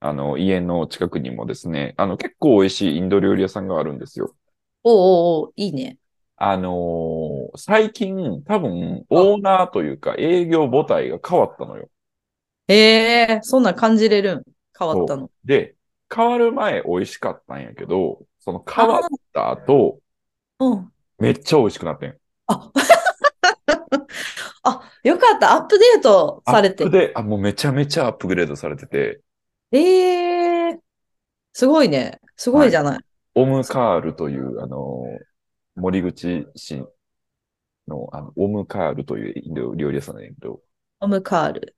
[0.00, 4.34] あの、家の近くにもですね、あの、結構美味しいインド料理屋さんがあるんですよ。
[4.82, 4.96] おう
[5.42, 5.98] おうおういいね。
[6.36, 11.88] あのー最近、多分、オーナーというか、営業母体が変わったのよ。
[12.66, 14.42] へえ、そんなん感じれるん？
[14.76, 15.30] 変わったの。
[15.44, 15.76] で、
[16.14, 20.00] 変わる前美味しかったんやけど、その変わった後、
[20.58, 20.92] うん。
[21.18, 22.16] めっちゃ美味しくなってん。
[22.48, 22.72] あ、
[24.64, 25.54] あ、よかった。
[25.54, 26.98] アップデートされてアップ。
[26.98, 29.20] で、あ、もうめちゃめちゃアップグレードされてて、
[29.72, 30.80] ええ
[31.52, 32.20] すごいね。
[32.36, 33.00] すごいじゃない。
[33.34, 35.33] オムカールという、あのー
[35.76, 36.84] 森口市
[37.88, 40.60] の、あの、オムカールというインド料理屋さんなんやけど、
[41.00, 41.76] オムカール。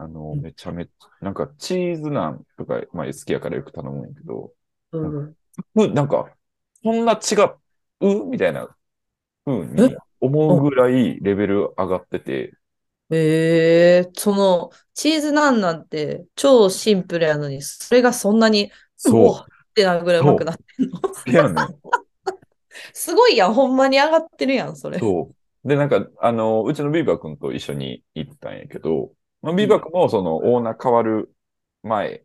[0.00, 4.52] あのうんめちゃめちゃ、なんかチーズナンとか、まあ好きやからよく頼むんやけど、
[4.92, 5.36] うん。
[5.74, 6.32] うんなんか、
[6.84, 7.34] そんな違
[8.00, 8.68] うみたいな
[9.44, 12.54] 風に思うぐらいレベル上がってて、
[13.10, 21.00] ええその、チーズナンなんて超シンプルやのに、それがそんなに、そうおってなるぐらいうまくなってんの？
[21.26, 21.30] う。
[21.30, 21.60] いやね。
[22.92, 23.54] すごいやん。
[23.54, 24.98] ほんまに上がってるやん、それ。
[24.98, 25.30] そ
[25.64, 25.68] う。
[25.68, 29.12] で、なんか、あの、うちのビーバー君と一緒に行ったんやけど、
[29.42, 31.32] まあ、ビーバー君もそのオーナー変わる
[31.82, 32.22] 前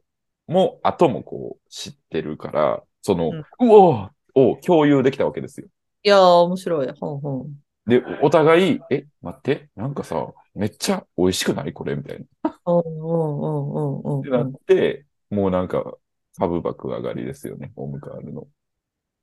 [0.48, 5.68] も後もこう知ってるから、その、うんうおーを共有できたわけですよ。
[6.04, 6.88] いやー、面白い。
[7.00, 7.54] ほんほん。
[7.86, 12.60] で、お互い、え、待って、なんかさ、めっちゃ美味しくないこれみたいな。
[12.66, 15.98] うんうんうんうんうんってなって、もうなんか、
[16.38, 18.48] 株爆上がりですよね、オムカールの。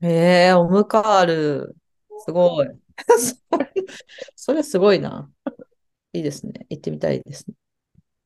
[0.03, 1.77] へえ、オムカール。
[2.25, 2.69] すごい。
[4.37, 5.31] それすごいな。
[6.13, 6.67] いいですね。
[6.71, 7.55] 行ってみたいですね。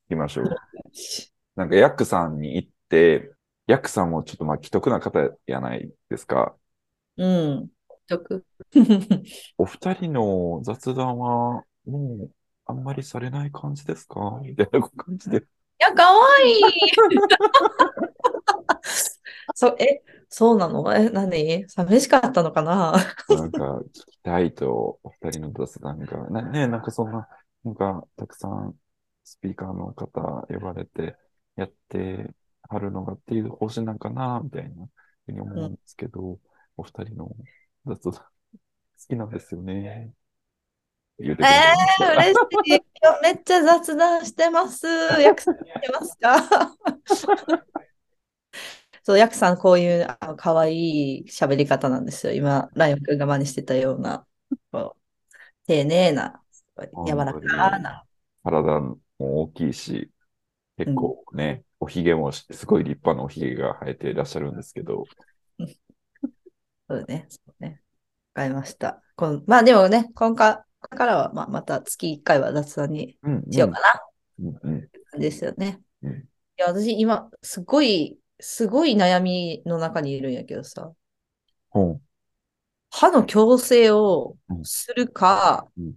[0.09, 0.55] 行きましょう。
[1.57, 3.33] なんか、ヤックさんに行って、
[3.67, 6.57] ヤックさんもちょっとまあ、既得な方やないですか？
[7.17, 7.71] うん。
[8.07, 8.45] 曲。
[9.57, 12.31] お二人の雑談は、もう、
[12.67, 14.41] あんまりされない感じですか？
[14.43, 15.39] みたいな感じで。
[15.39, 15.41] い
[15.79, 16.63] や、かわいい。
[19.55, 20.03] そう、え、
[20.37, 20.83] そうなの？
[20.99, 21.69] え、何？
[21.69, 22.93] 寂しかったのかな？
[23.31, 26.29] なんか、聞きたいと、お二人の雑談が。
[26.29, 27.29] なね、なんかそんな、
[27.63, 28.75] なんか、たくさん、
[29.23, 31.17] スピーカーの方呼ばれて、
[31.55, 32.35] やって
[32.69, 34.87] はるのがっていう方針なんかな、みたいな、
[35.27, 36.41] ふうに思うんですけど、
[36.77, 37.31] お二人の
[37.87, 38.21] 雑談、好
[39.09, 40.13] きなんですよね。
[41.21, 42.37] えまー、嬉し
[42.75, 42.83] い。
[43.01, 44.85] 今 日めっちゃ雑談してます。
[45.21, 47.84] ヤクさん、してますか？
[49.05, 52.33] そう、ヤクさん、こういうあの可愛い喋り方なんですよ。
[52.33, 54.27] 今、ライオン君が真似してたような、
[54.73, 56.43] こう丁寧な、
[57.07, 58.05] 柔らかな。
[58.43, 60.11] 体も大きいし、
[60.79, 65.05] 結構ね、おひげもしすごい立派なおひげが生えていらっしゃるんですけど、
[66.89, 67.81] そうね、そうね。
[68.35, 69.03] わかりました。
[69.17, 74.55] このまあでもね、今回からは、まあ、また月1回は雑談にうんうんしようかな。
[74.63, 74.75] うん
[75.15, 75.81] うんですよね。
[76.03, 76.25] うん
[76.57, 80.93] いや、私今、すごい、すごい悩みの中にいるんやけどさ、
[81.71, 82.01] ほん
[82.91, 85.95] 歯の矯正をうんするかうん、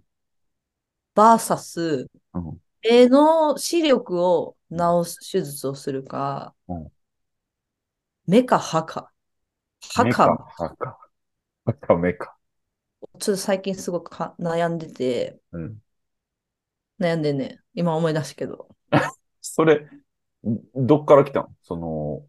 [1.14, 6.92] バーサス、うん目の視力を治す手術をするかうん、
[8.26, 9.10] 目か歯か。
[9.80, 10.98] 歯目か、歯か。
[11.64, 12.36] 歯か目か。
[13.00, 15.78] ちょっと最近すごくか悩んでて、うん。
[17.00, 17.60] 悩んでんね。
[17.74, 18.68] 今思い出したけど。
[19.40, 19.88] それ、
[20.74, 22.22] どっから来たのその、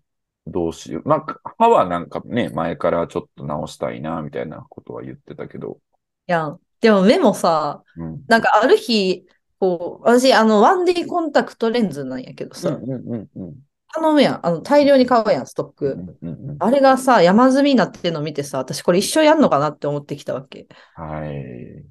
[0.48, 1.10] どうしよう？
[1.10, 5.80] なんか、歯はなんかね、前からちょっと直したいな、みたいなことは言ってたけど。
[6.28, 6.60] いやん。
[6.82, 8.24] でも目もさ、うん。
[8.28, 9.26] なんかある日、
[9.60, 13.56] こう、私、あの、1D コンタクトレンズなんやけどさ、うんうんうんうん。
[13.94, 14.46] 頼むやん。
[14.46, 15.94] あの、大量に買うやん、ストック。
[16.22, 20.68] うんうんうんあれがさ、山積みになってるの見てさ、私これ一生やんのかなって思ってきたわけ。
[20.96, 21.86] はい。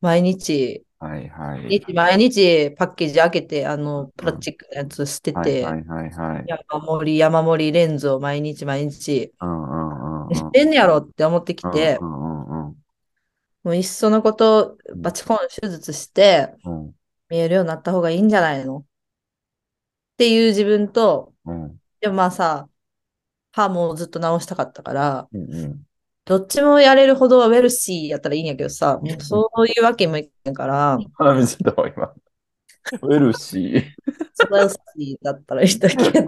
[0.00, 1.94] 毎日、はいはい。
[1.94, 6.44] 毎日パッケージ開けて、あの、プラスチックのやつ捨てて、はいはいはいはい。
[6.46, 10.34] 山盛り山盛りレンズを毎日毎日、うんうんうんうん。
[10.34, 12.76] してんねやろって思ってきて、うんうんうん
[13.62, 16.94] もういっそのこと、バチコン手術して、うん。
[17.28, 18.78] 見えるようになった方がいいんじゃないの？
[18.78, 18.84] っ
[20.16, 22.68] ていう自分と、うんでもまあさ、
[23.52, 25.82] 歯もずっと直したかったから、うんうん。
[26.30, 30.96] どっちもやれるほどはウェルシーやったらいいんやけどさ、そういうわけにもいかんから、
[31.76, 32.14] わ、今。
[33.02, 33.82] ウェルシー。
[34.32, 35.18] 素晴らしい。
[35.20, 36.26] だったらいいんだけど、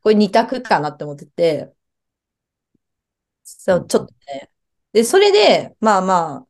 [0.00, 1.74] これ二択かなって思ってて、
[3.44, 4.50] そう、ちょっとね。
[4.94, 6.46] で、それで、まあまあ、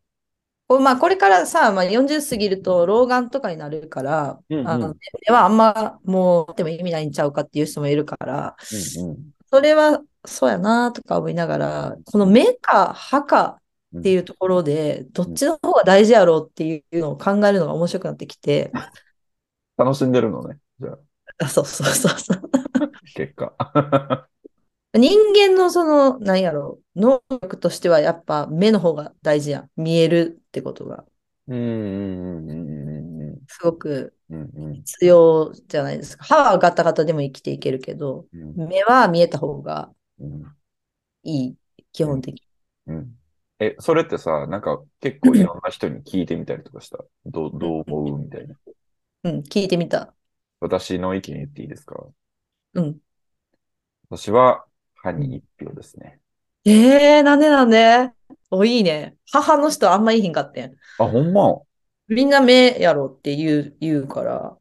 [0.68, 4.68] これまあ、これからさ、まあ、40過ぎると老眼とかになるから、うんうん。
[4.68, 4.94] あの
[5.26, 8.56] 目はあんまもうでも意味ないんちゃうかっていう人もいるから、
[9.00, 9.32] うん。
[9.50, 13.60] それはそうやなとか思いながら、この目か歯か
[13.92, 18.70] うんっていうところで、どっちの方が大事やろうっていうのを考えるのが面白くなってきて、
[19.76, 20.58] 楽しんでるのね。
[20.78, 20.98] じゃあ、
[21.44, 22.50] あそうそうそうそう。
[23.14, 23.54] 結果。
[24.94, 29.70] 人間のその、なんやろう、能力としてはやっぱ目の方が大事やん。
[29.76, 31.04] 見えるってことが、
[31.46, 34.14] うんすごく
[34.84, 36.24] 必要じゃないですか。
[36.24, 39.94] 歯はガタガタでも生きていけるけど、うん目は見えた方がうん
[41.22, 41.56] いい、
[41.92, 42.42] 基本的に。
[42.86, 43.16] うん
[43.62, 46.96] え、それってさ、なんか結構いろんな人に聞いてみたりとかした？
[47.26, 48.56] どう、どう思うみたいな。
[49.24, 50.14] うん、聞いてみた。
[50.60, 52.06] 私の意見言っていいですか？
[52.72, 52.96] うん。
[54.08, 56.20] 私は歯に一票ですね。
[56.64, 58.10] えー、なんでなんで？
[58.50, 59.16] お、いいね。
[59.30, 60.76] 母の人あんまいいひんかってん。
[60.98, 61.60] あ、ほんま？
[62.08, 64.56] みんな目やろって言う、言うから、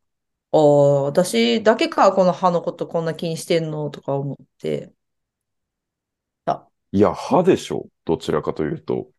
[0.51, 3.89] ああ、私だけか、この歯のことこんな気にしてんの？
[3.91, 4.91] とか思って。
[6.91, 7.87] いや、歯でしょ？
[8.05, 9.09] どちらかというと。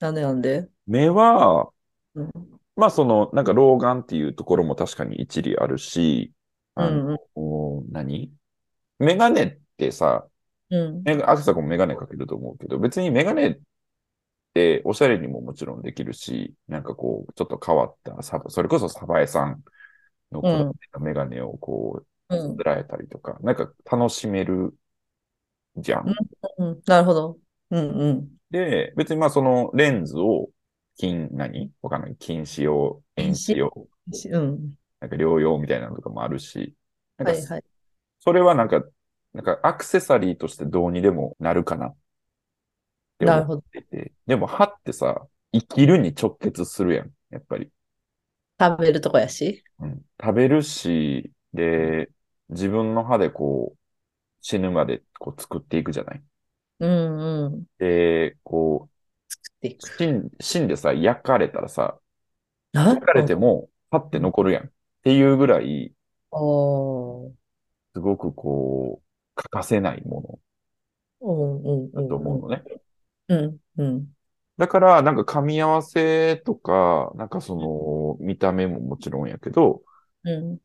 [0.00, 0.68] なんでなんで？
[0.86, 1.70] 目は、
[2.14, 2.30] うん
[2.76, 6.32] まあその、なんか老眼っていうところも確かに一理あるし、
[6.74, 7.06] あうん
[7.36, 8.32] の、何？
[8.98, 10.26] メガネってさ、
[10.70, 11.02] うん。
[11.24, 13.58] アクサコもメガネかけると思うけど、別にメガネっ
[14.54, 19.62] ておしゃれにももちろんできるし、なんかこう、ちょっと変わったサバ、それこそサバエさん
[20.32, 24.74] のメガネをこう、うんつらえたりとか、なんか楽しめる
[25.76, 26.06] じゃん。
[26.70, 26.82] うん。
[26.86, 27.38] なるほど。
[27.70, 28.28] うんうん。
[28.50, 30.50] で、別にまあそのレンズを
[30.96, 31.72] 金、何？
[31.82, 32.16] わかんない。
[32.16, 33.88] 近視用、遠視用、
[34.30, 34.74] うん。
[35.00, 36.74] なんか療養みたいなのとかもあるし、
[37.18, 37.64] なんかはいはい。
[38.20, 38.82] それはなんか、
[39.32, 41.96] なんかアクセサリーとしてどうにでもなるかなっ
[43.18, 43.58] てなるほど。
[43.58, 44.12] 思っていて。
[44.26, 47.10] でも歯ってさ、生きるに直結するやん。
[47.30, 47.70] やっぱり。
[48.60, 49.64] 食べるとこやし。
[49.80, 52.08] うん、食べるし、で、
[52.48, 53.78] 自分の歯でこう、
[54.40, 56.22] 死ぬまでこう作っていくじゃない？
[56.80, 57.66] うんうん。
[57.78, 58.88] で、こ
[59.60, 62.00] でう、死ん死んでさ、焼かれたらさ、
[62.74, 64.68] あ焼かれても、歯って残るやん。
[64.68, 64.72] っ
[65.04, 65.94] ていうぐらい、
[67.94, 70.40] すごくこう、欠かせないも
[71.94, 72.62] のだと思うのね。
[73.28, 74.14] うんうん。
[74.56, 79.82] だから、なんか噛み合わせとか、なんかその、見た目ももちろんやけど、
[80.24, 80.60] うん。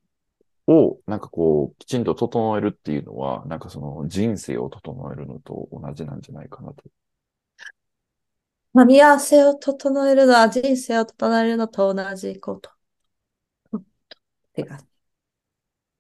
[0.70, 6.84] を、なんかこう、きちんと整えるっていうのは、なんかその人生を整えるのと同じなんじゃないかなと。
[8.76, 12.70] 噛み合わせを整えるのは人生を整えるのと同じこと。
[14.54, 14.78] てか、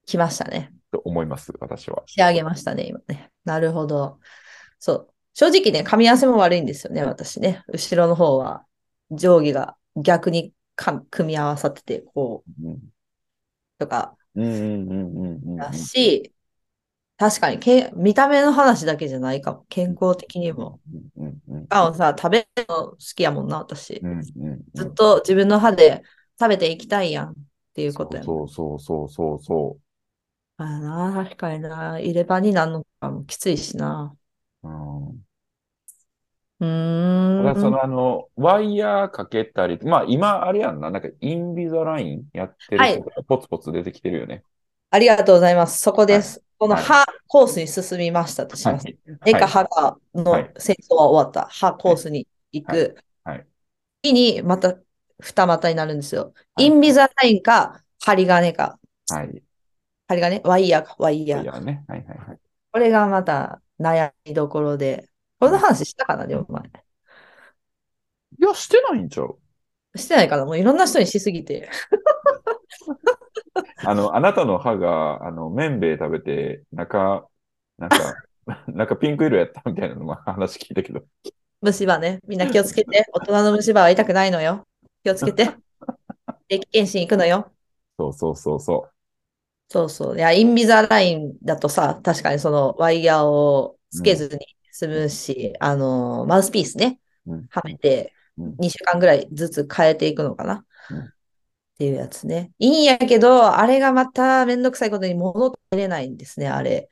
[0.05, 0.71] 来ましたね。
[0.91, 2.03] と思います、私は。
[2.05, 3.31] 仕上げましたね、今ね。
[3.45, 4.19] なるほど。
[4.77, 5.13] そう。
[5.33, 7.63] 正直ね、噛み合わせも悪いんですよね、私ね。
[7.69, 8.65] 後ろの方は
[9.09, 12.79] 上下が逆にか組み合わさってて、こう、うん。
[13.79, 15.57] とかうんうんうんうんうんうん。
[15.57, 16.33] だし、
[17.17, 19.65] 確かにけ見た目の話だけじゃないかも。
[19.69, 20.79] 健康的にも。
[21.69, 24.01] あのさ、食べるの好きやもんな、私
[24.73, 26.03] ずっと自分の歯で
[26.39, 27.33] 食べていきたいやんっ
[27.73, 28.25] ていうことやん。
[28.25, 29.77] そうそうそうそうそ
[30.57, 30.79] ああ
[31.13, 31.99] な、確かにな。
[31.99, 34.15] 入れ歯になるのかもきついしな。
[34.63, 34.67] う。
[34.67, 34.71] う
[35.13, 35.23] ん。
[36.59, 37.43] うーん。
[37.43, 44.43] ただそのあの、ワイヤーかけたり、まあ今あれやんな、なんかインビザラインやってる人がポツポツ出てきてるよね。
[44.91, 45.79] ありがとうございます。
[45.79, 46.43] そこです。
[46.57, 48.85] このはい歯コースに進みましたとします。
[49.25, 51.47] 目か歯がのはい戦争は終わった。
[51.49, 52.97] 歯コースに行く。
[53.23, 53.47] はいはい
[54.01, 54.75] 次にまた
[55.19, 56.33] 二股になるんですよ。
[56.55, 58.79] はいインビザラインか針金か。
[59.09, 59.43] はい。
[60.07, 60.41] 針金？
[60.43, 61.51] ワイヤーかワイヤーか。
[61.51, 61.85] ワイヤーね。
[61.87, 62.39] はいはいはい。
[62.71, 65.08] これがまた悩みどころで。
[65.39, 66.63] この話したかなでも前。
[66.63, 69.37] いや、してないんちゃう？
[69.97, 70.45] してないかな？
[70.45, 71.69] もういろんな人にしすぎて。
[73.85, 77.25] あの、あなたの歯が、あの、麺べい食べて、中、
[77.77, 78.15] なんか、
[78.67, 81.03] なんかピンク色やったみたいなのも話聞いたけど。
[81.61, 82.19] 虫歯ね。
[82.27, 83.05] みんな気をつけて。
[83.13, 84.67] 大人の虫歯は痛くないのよ。
[85.03, 85.49] 気をつけて。
[86.47, 87.51] 定期検診行くのよ。
[87.97, 88.89] そうそうそうそ
[89.69, 90.17] そうそう。
[90.17, 94.39] いや、インビザラインだとさ、確かにそのワイヤーをつけずに
[94.71, 100.65] 済むし、あの、マウスピースねうん、はめてうん2週間ぐらいずつ変えていくのかな。
[100.91, 101.11] うんっ
[101.79, 102.51] ていうやつね。
[102.59, 106.89] いいんやけど、あれがまためんどくさいことに物食べれないんですね、あれ。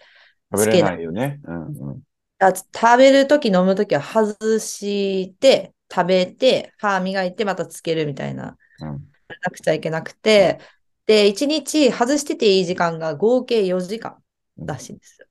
[0.52, 0.58] う。
[0.58, 1.42] 食べれないよね。
[1.44, 2.02] うんうん。
[2.40, 8.58] あ食べるとき飲むときは外して、食べて、歯磨いて、またつけるみたいな。
[8.80, 10.60] うんれなくちゃいけなくて、
[11.06, 14.24] で、1日外してていい時間が合計4時間
[14.58, 15.28] らしいんですよ。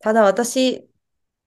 [0.00, 0.88] ただ私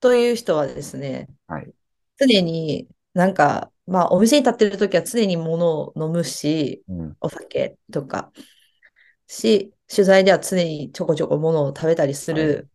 [0.06, 1.74] という人はですね、はい。
[2.20, 7.18] 常になんか、まあお店に立ってる時は常に物を飲むし、うん。
[7.22, 8.32] お酒とか、
[9.26, 12.70] し、取材では常にちょこちょこ物を食べたりする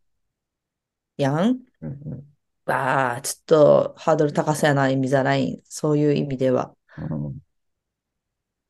[1.16, 1.60] やん。
[1.82, 2.26] うんうん
[2.66, 5.62] わあ、ちょっとハードル高さやな、インビザライン。
[5.64, 6.74] そういう意味では。
[6.98, 7.40] うん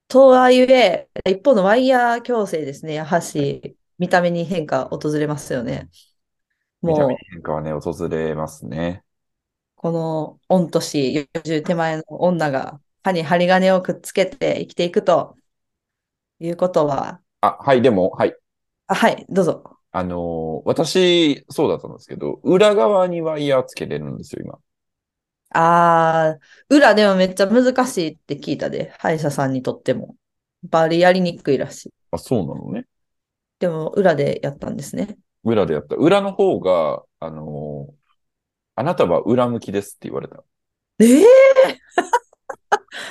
[0.09, 2.93] とはいえ、一方のワイヤー矯正ですね。
[2.93, 5.89] やはし、見た目に変化訪れますよね。
[6.85, 9.03] 見た目にもう、変化はね、訪れますね。
[9.77, 15.37] この御年40手前の女が歯に針金をくっつけて生きていくと
[16.41, 18.35] いうことは、あ、はい、でも、はい。
[18.89, 19.81] あ、はい、どうぞ。
[19.93, 24.59] あのー私、そうだったんですけど、裏側にワイヤーつけれるんですよ、今。
[25.53, 30.17] あー、裏でもめっちゃ難しいって聞いたで、歯医者さんにとっても。
[30.63, 31.95] バリやりにくいらしい。
[32.11, 32.87] あ、そうなのね。
[33.59, 35.19] でも、裏でやったんですね。
[35.45, 35.97] 裏でやった。
[35.97, 37.95] 裏の方が、あのー
[38.77, 40.43] あなたは裏向きですって言われた。
[41.01, 41.27] ええ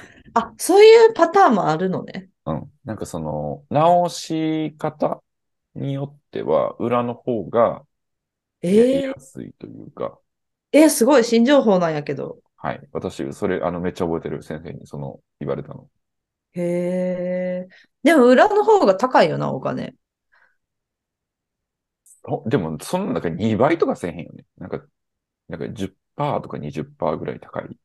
[0.34, 2.30] あ、そういうパターンもあるのね。
[2.46, 2.72] うん。
[2.84, 5.24] なんかその、直し方
[5.76, 7.86] によっては、裏の方が
[8.62, 10.20] やりえやすいというか、
[10.72, 12.40] ええすごい新情報なんやけど。
[12.58, 12.88] はい。
[12.92, 15.90] 私、それ、あの、めっちゃ覚えてる先生に、その、言われたの。
[16.54, 17.68] へえ。
[18.04, 19.96] でも裏の方が高いよな、お金。
[22.30, 24.46] ほでも、その中2倍とかせえへんよね。
[24.58, 24.86] なんか、
[25.50, 27.80] なんか10%とか20%ぐらい高い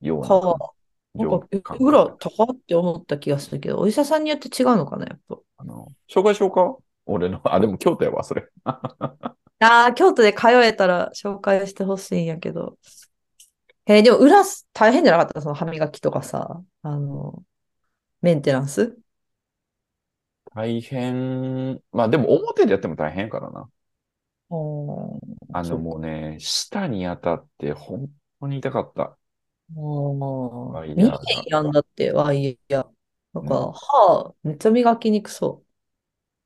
[0.00, 0.36] ようなか、
[1.14, 5.38] なんか、高って思った気がするけど、お医者さんによって違うのかな、やっぱ。
[5.58, 6.76] あの、紹介しようか？
[7.06, 8.48] 俺の、あ、でも京都やわ、それ。
[9.60, 12.78] ああ、京都で通えたら紹介してほしいんやけど。
[13.86, 15.40] えーでも裏大変じゃなかった？
[15.40, 17.42] その歯磨きとかさ、あの、
[18.22, 18.98] メンテナンス？
[20.54, 21.82] 大変。
[21.92, 23.70] まあでも表でやっても大変やからな。
[25.52, 29.18] あのもうね、舌に当たって本当に痛かった。
[29.74, 30.86] もう、ワ
[31.46, 32.90] やんだって、ワイヤー。
[33.34, 35.64] なんか、うん歯、めっちゃ磨きにくそ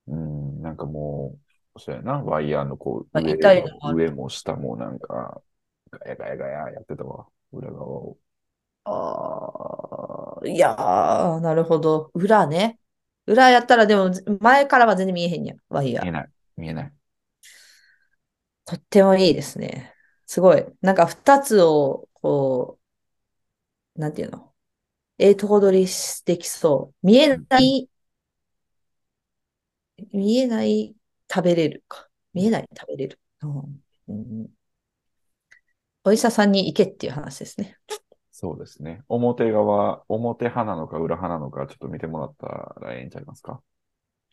[0.07, 1.39] うん、なんかも
[1.75, 5.43] う、そうやな、ワイヤーのこう、あ上痛いのもある上も下もなんか、
[5.91, 8.19] ガヤガヤガヤやってたわ、裏側を。
[8.87, 8.91] う。
[8.91, 12.11] ああ、いやー、なるほど。
[12.15, 12.79] 裏ね。
[13.27, 14.11] 裏やったらでも、
[14.41, 16.05] 前からは全然見えへんやん、ワイヤー。
[16.05, 16.93] 見えない、見えない。
[18.65, 19.95] とってもいいですね。
[20.27, 20.65] すごい。
[20.81, 22.79] なんか二つを、こ
[23.97, 24.53] う、なんていうの？
[25.19, 25.93] ええとこ取り
[26.25, 27.07] できそう。
[27.07, 27.89] 見えない、
[30.13, 30.95] 見えない、
[31.33, 32.09] 食べれるか。
[32.35, 33.21] 見えない、食べれる。
[33.43, 34.49] うんうん
[36.05, 37.77] お医者さんに行けっていう話ですね。
[38.39, 39.01] そうですね。
[39.09, 42.47] 表側、表派なのか裏派なのか、ちょっと見てもらった
[42.83, 43.63] らええんちゃいますか？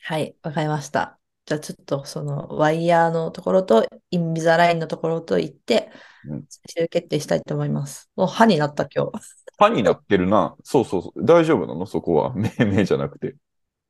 [0.02, 1.18] はい、わかりました。
[1.46, 5.90] じゃあちょっとそのワイヤーのところとインビザラインのところと行って
[6.26, 8.10] うん、最終決定したいと思います。
[8.18, 9.12] もう歯になった今日。
[9.58, 10.58] 歯になってるな。
[10.66, 11.26] そうそうそう。
[11.26, 11.86] 大丈夫なの？
[11.86, 12.34] そこは。
[12.36, 13.38] 目、目じゃなくて。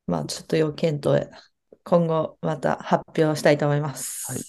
[0.05, 1.31] まあちょっと要検討へ。
[1.83, 4.31] 今後また発表したいと思います。
[4.31, 4.41] はい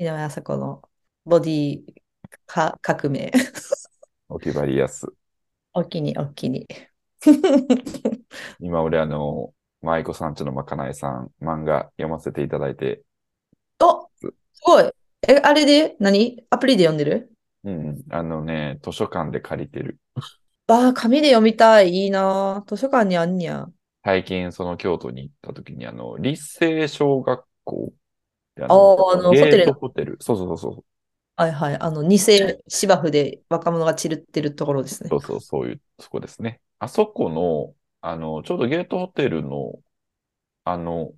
[0.00, 0.82] 井上麻子の
[1.24, 1.82] ボディ
[2.46, 3.32] か革命。
[4.30, 5.06] オキバリアス。
[5.72, 6.66] お気にお気に。
[8.60, 13.02] 今俺あの、舞妓さんちのまかないさん、漫画読ませていただいて、
[13.80, 14.90] おすごい。
[15.26, 15.96] え、あれで？
[15.98, 16.44] 何？
[16.50, 17.32] アプリで読んでる？
[17.64, 19.98] うんうん、あのね、図書館で借りてる。
[20.66, 21.90] ああ、紙で読みたい。
[21.90, 22.62] いいな。
[22.66, 23.66] 図書館にあんにゃ。
[24.04, 27.92] 最近その京都に行った時にあの、立成小学校
[28.56, 30.18] でああーあのホテル。
[30.20, 30.84] そうそうそうそう。
[31.38, 31.78] はいはい。
[31.78, 35.18] あの、偽芝生で若者が散るってるところですねそ。
[35.18, 36.60] うそう、そういう、そこですね。
[36.80, 39.78] あそこの、あの、ちょうどゲートホテルの、
[40.64, 41.12] あの、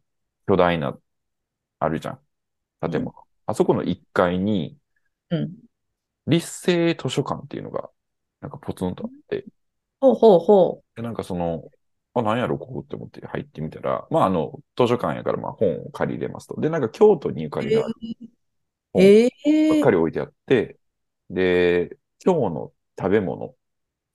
[0.47, 0.95] 巨大な、
[1.79, 2.91] あるじゃん。
[2.91, 3.15] 建物。
[3.47, 4.77] あそこの1階に、
[5.31, 5.57] うん。
[6.27, 7.89] 立成図書館っていうのが、
[8.43, 9.47] なんかポツンとあって、
[10.01, 11.65] ほうほうほでなんかその、
[12.13, 16.61] あ、なんやろ、ここって思って入ってみたら、まあ、あの、図書館やから、まあ、本を借りれますと。
[16.61, 17.95] で、なんか京都にゆかりがある
[19.69, 20.79] ばっかり置いてあって、
[21.31, 23.57] で、今日の食べ物、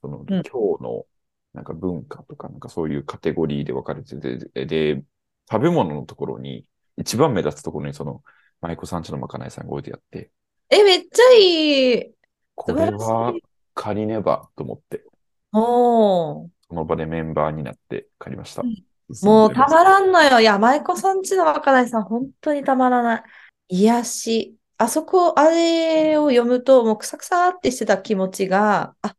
[0.01, 1.07] その、ん今日の、
[1.53, 5.03] なんか文化とか、なんかそういうカテゴリーで分かれてて、で、
[5.51, 6.67] 食べ物のところに、
[6.97, 8.23] 一番目立つところに、その、
[8.61, 10.32] 舞妓さんちのまかないさんが置いてあって、
[10.69, 12.15] え、めっちゃいい。
[12.55, 13.39] これは
[13.76, 15.05] 借りねばと思って、
[15.53, 16.65] おー。
[16.69, 18.84] その場でメンバーになって借りましたうん。
[19.21, 19.84] もうたまん。
[19.84, 20.39] らんのよ。
[20.39, 23.23] いや、舞妓さんちの若大さん、本当にたまらない。
[23.69, 24.57] 癒し。
[24.78, 29.15] あそこ、あれを読むと、もうくさくさってしてた気持ちが、あ、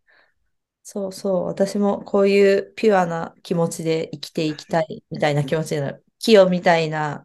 [0.83, 1.45] そうそう。
[1.47, 6.05] 私もこういうピュアな気持ちで生きていきたいみたいな気持ちになる。
[6.19, 7.25] 清みたいな、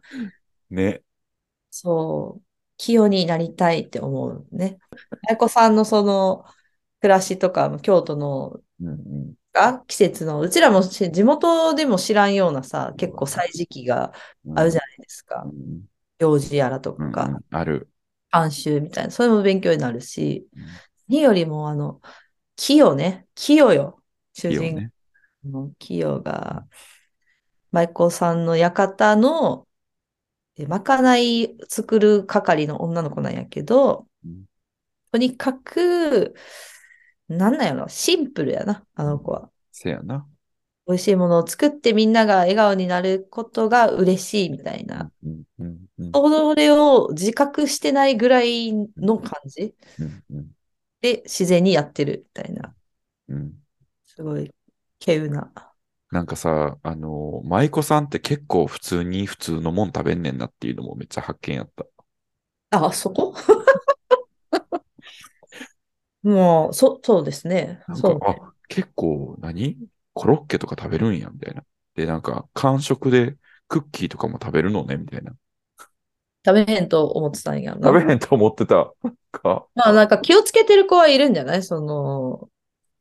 [0.70, 1.02] ね。
[1.70, 2.42] そう、
[2.76, 4.78] 清になりたいって思うね。
[5.28, 6.44] 舞子さんのその
[7.00, 9.34] 暮らしとか、京都のうんうん。
[9.52, 14.12] が季節の、うちらもし地元でも知らんようなさ、結構歳時期が
[14.54, 15.48] あるじゃないですかう。
[15.48, 15.86] ん
[16.18, 17.88] 行事やらとうんうんか、ある。
[18.32, 20.64] 慣習みたいな、それも勉強になるし、うん
[21.08, 22.00] 何よりもあの、
[22.56, 24.02] 清ね、清よ。
[24.32, 24.90] 主人。
[25.42, 26.66] 公の清が、
[27.70, 29.66] 舞妓さんの館の、
[30.56, 34.44] えまかない作る係の女の子なんやけど、うん
[35.10, 36.34] とにかく、
[37.28, 39.50] なんなんやろ、シンプルやな、あの子は。
[39.70, 40.26] せやな。
[40.92, 45.10] 美味しいものを作ってみんなが笑顔になることが嬉しいみたいな。
[46.14, 49.74] それを自覚してないぐらいの感じ
[51.00, 52.74] で自然にやってるみたいな。
[53.28, 53.52] うん
[54.04, 54.52] すごい、
[55.00, 55.50] 稀有な。
[56.10, 61.86] なんかさ、あの、舞妓さんって結構普通に普通のもん食べんねんなっていうのもめっちゃ発見やった。
[62.72, 63.34] あ、そこ？
[66.22, 67.82] もう、そ、そうですね。
[67.94, 68.20] そうね。
[68.26, 69.78] あ、結構何？
[70.14, 71.64] コロッケとか食べるんや、みたいな。
[71.94, 73.36] で、なんか、間食で
[73.68, 75.32] クッキーとかも食べるのね、みたいな。
[76.44, 77.88] 食べへんと思ってたんやな。
[77.88, 78.92] 食べへんと思ってた。
[79.30, 79.66] か。
[79.74, 81.62] まあなんか気をつけてる子はいるんじゃない？
[81.62, 82.50] その、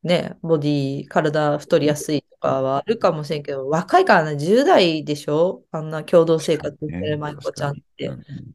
[0.03, 5.63] ね、ボディ、体太りやすいとかはあるかもしれんけど、若いからね、10代でしょ？
[5.71, 8.07] あんな共同生活してる舞子ちゃんって。
[8.07, 8.53] 確かに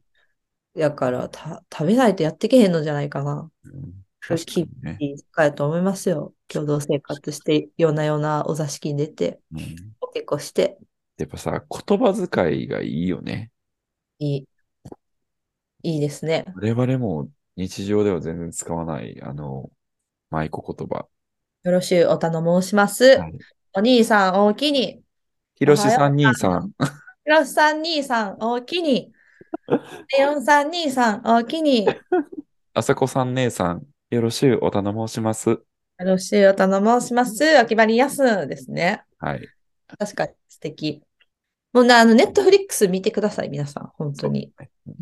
[0.73, 3.49] やからた、食べないとやってけへんのじゃないかな。
[3.65, 4.97] うんうん正確かにね。
[4.99, 6.33] いい使いと思いますよ。
[6.47, 10.77] 共同生活して、ようなようなお座敷に出て、うんお結構して、
[11.17, 13.51] やっぱさ、言葉遣いがいいよね。
[14.19, 14.47] いい、
[15.83, 16.45] いいですね。
[16.55, 19.69] 我々も日常では全然使わない、あの、
[20.29, 21.07] 舞妓言葉。
[21.63, 23.17] よろしゅうお頼申します。
[23.17, 23.37] はい
[23.73, 25.03] お兄さん、おおきに。
[25.55, 26.71] ひろしさん、兄さん。
[26.71, 29.13] ひろしさん、兄さん、おおきに。
[30.17, 31.85] レオンさん、兄さん、おおきに。
[31.85, 31.93] よ
[32.73, 33.85] あさこさん、姉さん。
[34.09, 35.59] よろしゅうお頼申します。
[35.99, 37.43] ろしゅうお頼申します。
[37.57, 39.03] お決まりやすですね。
[39.19, 39.45] はい。
[39.99, 41.03] 確かに素敵。
[41.73, 43.91] もうな、あの、ネットフリックス見てください、皆さん。
[43.97, 44.53] 本当に。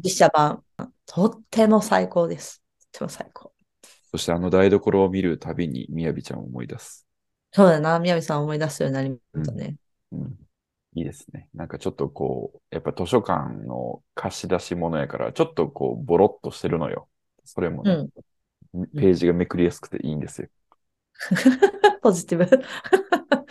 [0.04, 0.64] 実写版。
[1.06, 2.64] とっても最高です。
[2.92, 3.54] とっても最高。
[4.10, 7.06] そしてあの台所を見るたびにみやびちゃんを思い出す。
[7.52, 9.76] そうだな、宮城さん思い出すようになりましたね。
[10.14, 10.36] うん。
[10.96, 11.48] いいですね。
[11.54, 17.08] なんかちょっとこう、やっぱ図書館の貸し出し物やから、ちょっとこう、ボロっとしてるのよ。
[17.44, 18.10] それもね、うん。
[18.96, 20.48] ページがめくりやすくていいんですよ。
[22.02, 22.46] ポジティブ。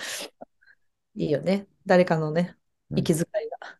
[1.17, 1.67] いいよね。
[1.87, 2.57] 誰かのね、
[2.91, 3.79] うん息遣いが。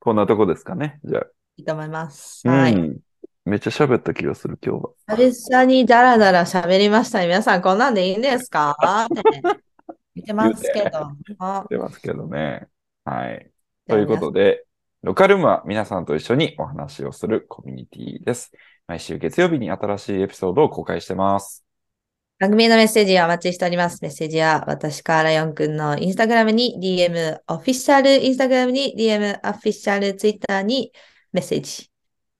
[0.00, 1.00] こんなとこですかね。
[1.04, 1.26] じゃあ。
[1.56, 2.42] いいと思います。
[2.46, 2.74] うはい。
[2.74, 2.98] ん。
[3.44, 5.16] めっちゃ喋った気がする、今日は。
[5.16, 7.26] 久々にダラダラ喋りましたね。
[7.26, 9.08] 皆さん、こんなんでいいんですか？
[9.10, 9.42] ね
[10.14, 11.10] 見てますけど。
[11.38, 12.68] あ出ますけどね。
[13.04, 13.50] はい。
[13.88, 14.64] ということで、
[15.02, 18.52] ロカルームは皆さんと一緒にお話をするコミュニティです。
[18.92, 21.64] 毎週月曜日に新しいエピソードを公開してます。
[22.38, 24.02] 番組へのメッセージをお待ちしております。
[24.02, 30.92] メッセージは私からライオンくんのインスタグラムに DM、オフィシャルインスタグラムに DM、オフィシャルツイッターに
[31.32, 31.90] メッセージ。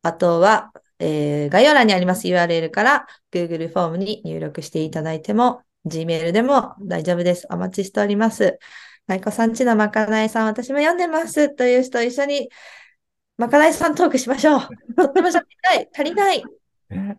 [0.03, 7.47] あとは、えー概要欄にあります URL から Google フォームに入力していただいても、Gmail でも大丈夫です。
[7.51, 8.59] お待ちしております。
[9.07, 12.51] 舞子さんちのまかないさん、私も読んでますという人、一緒に
[13.39, 14.61] まかないさんトークしましょう。
[14.95, 15.89] とっても喋りたい。
[15.95, 16.45] 足りない。
[16.91, 17.19] ね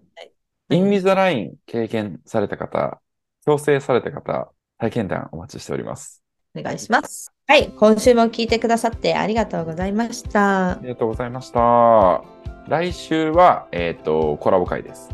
[0.70, 3.00] インミザライン経験された方、
[3.46, 6.24] 強制された方、体験談お待ちしております。
[6.56, 7.32] お願いします。
[7.48, 10.80] はい、今週も聞いてくださってありがとうございましたあ。
[10.82, 12.24] りがとうございました。
[12.68, 15.10] 来週は、えっ、と、コラボ会です。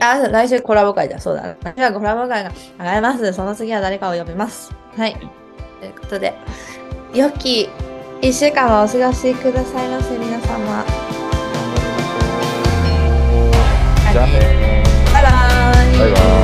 [0.00, 1.18] あ、来週コラボ会だ。
[1.18, 1.56] そうだ。
[1.62, 3.32] 来週はコラボ会が上がります。
[3.32, 4.72] その次は誰かを呼びます。
[4.96, 5.14] はい。
[5.80, 6.34] ということで、
[7.12, 7.68] 良き
[8.24, 10.82] 一週間をお過ごしくださいませ、皆様。
[14.12, 14.82] じゃあね。
[15.12, 15.20] バ
[16.08, 16.43] イバイ。